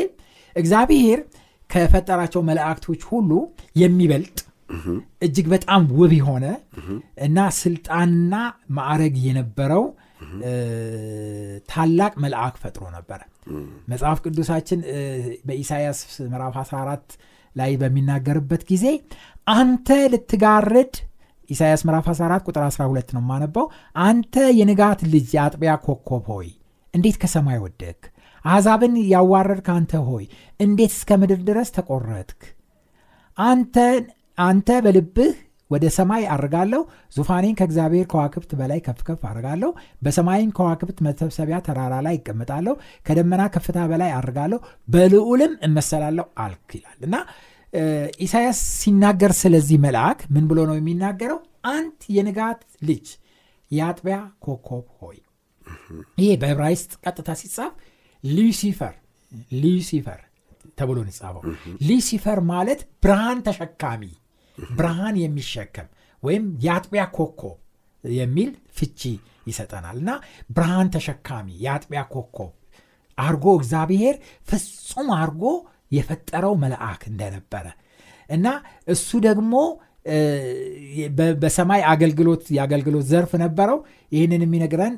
እግዚአብሔር 0.55 1.19
ከፈጠራቸው 1.69 2.41
መላእክቶች 2.47 3.01
ሁሉ 3.11 3.31
የሚበልጥ 3.81 4.37
እጅግ 5.25 5.47
በጣም 5.53 5.81
ውብ 5.97 6.11
የሆነ 6.17 6.45
እና 7.25 7.39
ስልጣንና 7.59 8.35
ማዕረግ 8.77 9.15
የነበረው 9.25 9.83
ታላቅ 11.69 12.13
መልአክ 12.23 12.55
ፈጥሮ 12.61 12.83
ነበረ። 12.95 13.19
መጽሐፍ 13.91 14.17
ቅዱሳችን 14.25 14.79
በኢሳያስ 15.47 15.99
ምዕራፍ 16.25 16.55
14 16.63 17.15
ላይ 17.55 17.71
በሚናገርበት 17.81 18.63
ጊዜ 18.71 18.85
አንተ 19.53 19.89
ልትጋርድ 20.13 20.93
ኢሳያስ 21.49 21.81
ምዕራፍ 21.87 22.05
14 22.11 22.49
ቁጥር 22.49 22.63
12 22.67 23.13
ነው 23.15 23.21
የማነባው 23.23 23.65
አንተ 24.05 24.43
የንጋት 24.59 25.01
ልጅ 25.13 25.29
የአጥቢያ 25.35 25.73
ኮከብ 25.85 26.25
ሆይ 26.33 26.49
እንዴት 26.93 27.17
ከሰማይ 27.21 27.59
ወደክ 27.65 28.01
አሕዛብን 28.45 28.93
ያዋረድክ 29.11 29.67
አንተ 29.73 29.93
ሆይ 30.07 30.25
እንዴት 30.59 30.91
እስከ 30.97 31.17
ምድር 31.21 31.39
ድረስ 31.49 31.69
ተቆረጥክ? 31.75 32.39
አንተ 34.37 34.69
በልብህ 34.85 35.33
ወደ 35.71 35.85
ሰማይ 35.95 36.23
አርጋለሁ። 36.33 36.81
ዙፋኔን 37.15 37.55
ከእግዚአብሔር 37.59 38.05
ከዋክብት 38.11 38.51
በላይ 38.59 38.79
ከፍ 38.85 38.99
ከፍ 39.07 39.21
አርጋለሁ። 39.29 39.69
በሰማይን 40.01 40.51
ከዋክብት 40.57 40.97
መሰብሰቢያ 41.05 41.59
ተራራ 41.67 41.93
ላይ 42.05 42.15
ይቀምጣለሁ 42.19 42.73
ከደመና 43.07 43.43
ከፍታ 43.55 43.79
በላይ 43.91 44.11
አርጋለሁ። 44.17 44.59
በልዑልም 44.87 45.53
እመሰላለሁ 45.67 46.25
አልክ 46.45 46.69
ይላል። 46.77 46.99
እና 47.07 47.15
ኢሳያስ 48.21 48.59
ሲናገር 48.79 49.31
ስለዚህ 49.37 49.77
መልአክ 49.83 50.21
ምን 50.33 50.45
ብሎ 50.49 50.59
ነው 50.69 50.75
የሚናገረው? 50.77 51.39
አንት 51.71 52.01
የንጋት 52.15 52.59
ልጅ 52.87 53.05
የአጥቢያ 53.71 54.17
ኮከብ 54.45 54.87
ሆይ። 54.99 55.17
ይሄ 56.17 56.29
በዕብራይስጥ 56.41 56.91
ቀጥታ 57.03 57.29
ሲጻፍ 57.41 57.73
ሉሲፈር 58.23 58.95
ሉሲፈር 59.61 60.19
ተብሎ 60.77 60.97
ነው 60.99 61.11
የጻፈው 61.11 61.41
ሉሲፈር 61.87 62.39
ማለት 62.51 62.81
ብርሃን 63.03 63.39
ተሸካሚ 63.47 64.03
ብርሃን 64.77 65.15
የሚሸከም 65.21 65.87
ወይም 66.23 66.45
የአጥቢያ 66.65 67.03
ኮከብ 67.15 67.57
የሚል 68.03 68.49
ፍቺ 68.77 69.01
ይሰጠናል። 69.47 69.95
እና 70.01 70.11
ብርሃን 70.49 70.89
ተሸካሚ 70.95 71.47
የአጥቢያ 71.63 72.01
ኮከብ 72.13 72.51
አርጎ 73.17 73.45
እግዚአብሔር 73.59 74.15
ፍጹም 74.49 75.07
አርጎ 75.17 75.43
የፈጠረው 75.91 76.53
መልአክ 76.63 77.01
እንደነበረ 77.11 77.65
እና 78.29 78.47
እሱ 78.87 79.09
ደግሞ 79.25 79.53
በሰማይ 81.41 81.81
አገልግሎት 81.91 82.43
የአገልግሎት 82.55 83.05
ዘርፍ 83.09 83.31
ነበረው። 83.43 83.79
ይህንን 84.11 84.43
የሚነግረን 84.45 84.93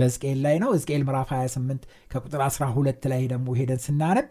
በዝቅኤል 0.00 0.38
ላይ 0.46 0.56
ነው። 0.62 0.70
ዝቅኤል 0.80 1.02
ምዕራፍ 1.08 1.30
28 1.36 1.82
ከቁጥር 2.12 2.40
12 2.46 3.08
ላይ 3.12 3.22
ደግሞ 3.32 3.48
ሄደን 3.58 3.80
ስናነብ 3.86 4.28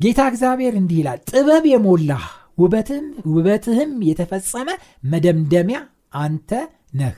ጌታ 0.00 0.20
እግዚአብሔር 0.32 0.74
እንዲህ 0.80 0.98
ይላል 1.00 1.20
ጥበብ 1.30 1.64
የሞላህ 1.72 2.24
ውበትህም 2.58 3.90
የተፈጸመ 4.08 4.68
መደምደሚያ 5.12 5.80
አንተ 6.22 6.50
ነህ። 6.94 7.16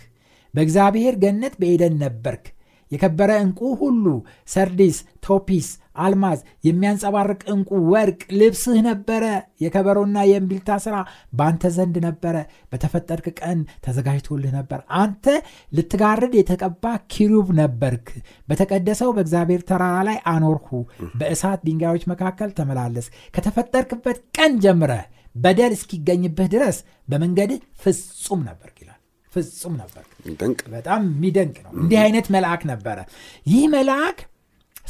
በእግዚአብሔር 0.54 1.14
ገነት 1.22 1.54
በኤደን 1.60 1.94
ነበርክ። 2.02 2.46
የከበረ 2.92 3.30
ዕንቁ 3.42 3.60
ሁሉ 3.80 4.04
ሰርዲስ 4.48 4.96
ቶፒስ 5.26 5.66
አልማዝ 5.96 6.38
የሚያንጸባርቅ 6.66 7.40
ዕንቁ 7.52 7.70
ወርቅ 7.92 8.20
ልብስህ 8.38 8.78
ነበረ። 8.86 9.24
የከበሮና 9.60 10.16
የእምቢልታ 10.28 10.78
ሥራ 10.84 10.96
በአንተ 11.32 11.70
ዘንድ 11.76 11.96
ነበረ። 12.06 12.36
በተፈጠርክ 12.72 13.26
ቀን 13.40 13.58
ተዘጋጅቶልህ 13.84 14.52
ነበር። 14.58 14.80
አንተ 15.00 15.26
ልትጋርድ 15.72 16.34
የተቀባ 16.38 16.84
ኪሩብ 17.12 17.48
ነበርክ። 17.60 18.08
በተቀደሰው 18.48 19.12
በእግዚአብሔር 19.16 19.62
ተራራ 19.70 19.96
ላይ 20.08 20.18
አኖርሁ። 20.34 20.70
በእሳት 21.20 21.62
ድንጋዮች 21.68 22.04
መካከል 22.12 22.52
ተመላለስ 22.58 23.08
ከተፈጠርክበት 23.36 24.20
ቀን 24.36 24.54
ጀምረ 24.64 24.92
በደል 25.34 25.72
እስኪገኝብህ 25.76 26.48
ድረስ 26.54 26.78
በመንገድህ 27.08 27.60
ፍጹም 27.82 28.40
ነበር 28.48 28.70
ይላል። 28.80 28.96
ፍጹም 29.32 29.74
ነበር 29.80 30.04
በጣም 30.72 31.02
የሚደንቅ 31.10 31.56
ነው። 31.64 31.72
እንዲህ 31.80 31.98
አይነት 32.04 32.26
መልአክ 32.34 32.62
ነበረ። 32.70 32.98
ይህ 33.46 33.64
መልአክ 33.74 34.18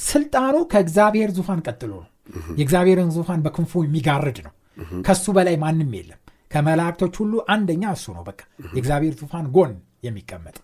ስልጣኑ 0.04 0.56
ከእግዚአብሔር 0.72 1.30
ዙፋን 1.36 1.60
ቀጥሎ 1.66 1.92
ነው። 1.98 2.08
የእግዚአብሔርን 2.58 3.10
ዙፋን 3.14 3.40
በክንፉ 3.44 3.82
የሚጋርድ 3.84 4.38
ነው። 4.46 4.52
ከሱ 5.06 5.24
በላይ 5.36 5.56
ማንም 5.62 5.92
የለም። 5.96 6.20
ከመላእክቶች 6.52 7.14
ሁሉ 7.20 7.32
አንደኛ 7.52 7.82
እሱ 7.96 8.06
ነው። 8.16 8.24
በቃ 8.28 8.40
የእግዚአብሔር 8.74 9.14
ዙፋን 9.20 9.46
ጎን 9.56 9.72
የሚቀመጥ። 10.06 10.56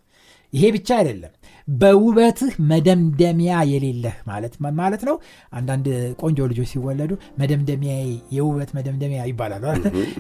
ይሄ 0.53 0.65
ብቻ 0.75 0.89
አይደለም 0.99 1.33
በውበትህ 1.69 2.53
መደምደሚያ 2.71 3.53
የሌለህ 3.71 4.17
ማለት 4.29 4.55
ማለት 4.79 5.03
ነው። 5.09 5.17
አንዳንድ 5.53 5.87
ቆንጆ 6.21 6.39
ልጆች 6.51 6.69
ሲወለዱ 6.73 7.13
መደምደሚያ 7.41 7.95
የውበት 8.37 8.71
መደምደሚያ 8.77 9.23
ይባላሉ 9.31 9.65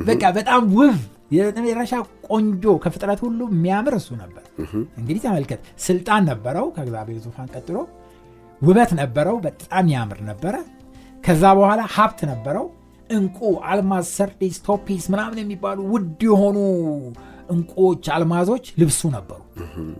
በቃ 0.08 0.22
በጣም 0.38 0.62
ውብ 0.78 0.96
የመጨረሻ 1.30 1.92
ቆንጆ 2.28 2.64
ከፍጥረት 2.84 3.20
ሁሉ 3.24 3.40
የሚያምር 3.52 3.94
እሱ 3.98 4.10
ነበር። 4.20 4.42
እንግዲህ 4.98 5.20
ተመልከት 5.24 5.62
ስልጣን 5.86 6.26
ነበረው 6.30 6.66
ከእግዚአብሔር 6.76 7.18
ዙፋን 7.24 7.48
ቀጥሎ። 7.54 7.78
ውበት 8.62 8.90
ነበረው 9.00 9.36
በጣም 9.46 9.86
ያምር 9.94 10.20
ነበረ። 10.28 10.54
ከዛ 11.24 11.44
በኋላ 11.58 11.82
ሀብት 11.94 12.20
ነበረው። 12.30 12.66
እንቁ 13.10 13.38
አልማዝ 13.70 14.06
ሰርዲስ 14.16 14.56
ቶፒስ 14.66 15.04
ምናምን 15.12 15.40
የሚባሉ 15.42 15.78
ውድ 15.92 16.22
የሆኑ 16.26 16.56
እንቁዎች 17.50 18.04
አልማዞች 18.14 18.64
ልብሱ 18.80 19.02
ነበሩ 19.16 19.40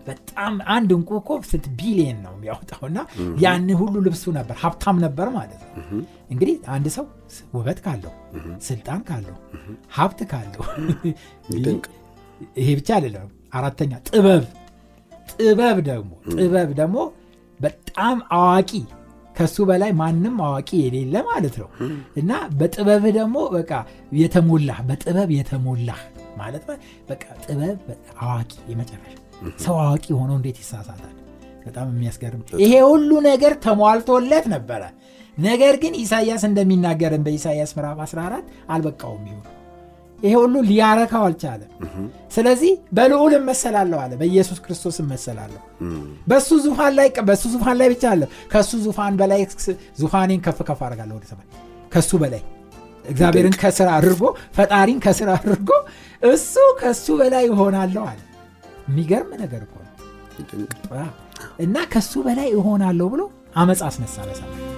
በጣም 0.07 0.55
አንድ 0.75 0.91
እንቁ 0.97 1.11
እኮ 1.21 1.31
ስንት 1.51 1.67
ቢሊየን 1.79 2.19
ነው 2.25 2.33
የሚያወጣው 2.37 2.83
እና 2.89 2.99
ያን 3.45 3.69
ሁሉ 3.81 3.95
ልብሱ 4.07 4.25
ነበር 4.39 4.57
ሀብታም 4.63 4.99
ነበር 5.05 5.29
ማለት 5.37 5.63
ነው። 5.65 5.71
እንግዲህ 6.31 6.57
አንድ 6.75 6.87
ሰው 6.97 7.07
ውበት 7.57 7.79
ካለው 7.85 8.13
ስልጣን 8.69 9.01
ካለው 9.09 9.37
ሀብት 9.95 10.21
ካለው 10.33 10.65
ይሄ 12.57 12.69
ብቻ 12.79 12.89
አይደለም። 12.97 13.29
አራተኛ 13.53 13.93
ጥበብ 14.09 14.45
ጥበብ 15.33 15.79
ደግሞ 15.89 16.11
ጥበብ 16.35 16.71
ደግሞ 16.81 16.97
በጣም 17.61 18.17
አዋቂ 18.39 18.71
ከሱ 19.37 19.57
በላይ 19.69 19.91
ማንም 19.93 20.37
አዋቂ 20.45 20.71
የሌለ 20.83 21.15
ማለት 21.29 21.57
ነው። 21.63 21.69
እና 22.17 22.31
በጥበብህ 22.59 23.13
ደግሞ 23.19 23.37
በቃ 23.57 23.73
የተሞላህ 24.21 24.79
በጥበብ 24.89 25.31
የተሞላህ 25.39 26.01
ማለት 26.39 26.65
በቃ 27.11 27.25
ጥበብ 27.45 27.79
አዋቂ 28.23 28.53
የመጨረሻ 28.71 29.15
ሰው 29.65 29.77
አዋቂ 29.83 30.07
ሆኖ 30.19 30.31
እንዴት 30.39 30.59
ይሳሳታል? 30.63 31.13
በጣም 31.67 31.87
የሚያስገርም 31.93 32.43
ይሄ 32.63 32.73
ሁሉ 32.89 33.11
ነገር 33.27 33.53
ተሟልቶለት 33.65 34.47
ነበረ። 34.55 34.83
ነገር 35.39 35.75
ግን 35.83 35.95
ኢሳያስ 36.03 36.43
እንደሚናገርን 36.49 37.23
በኢሳያስ 37.27 37.71
ምዕራፍ 37.77 37.99
14 38.05 38.45
አልበቃውም 38.71 39.25
ይሁን። 39.31 39.45
ይሄ 40.19 40.33
ሁሉ 40.43 40.55
ሊያረካው 40.69 41.25
አልቻለም። 41.27 41.71
ስለዚህ 42.37 42.73
በልዑል 42.97 43.33
እመሰላለሁ 43.39 43.99
አለ 44.05 44.13
በኢየሱስ 44.21 44.59
ክርስቶስ 44.65 44.97
እመሰላለሁ። 45.03 45.63
በሱ 46.27 46.49
ዙፋን 46.65 46.93
ላይ 46.99 47.09
በሱ 47.29 47.45
ዙፋን 47.55 47.77
ላይ 47.81 47.89
ብቻ 47.95 48.05
አለ። 48.15 48.23
ከሱ 48.53 48.71
ዙፋን 48.87 49.17
በላይ 49.21 49.43
ዙፋኔን 50.01 50.41
ከፍ 50.47 50.61
ከፍ 50.69 50.81
አደርጋለሁ 50.87 51.17
ወደ 51.19 51.27
ሰማይ። 51.33 51.49
ከሱ 51.93 52.11
በላይ 52.23 52.43
እግዚአብሔርን 53.05 53.57
ከስራ 53.61 53.89
አድርጎ 53.99 54.23
ፈጣሪን 54.57 54.99
ከስራ 55.05 55.29
አድርጎ 55.39 55.71
እሱ 56.29 56.55
ከሱ 56.81 57.07
በላይ 57.21 57.45
እሆናለሁ 57.53 58.05
አለ 58.11 58.21
የሚገርም 58.89 59.33
ነገር 59.43 59.63
እኮ 59.67 59.75
እና 61.65 61.77
ከሱ 61.93 62.13
በላይ 62.27 62.49
እሆናለሁ 62.59 63.07
ብሎ 63.15 63.23
አመፅ 63.57 63.81
አስነሳ 63.89 64.17
በሰማይ 64.29 64.76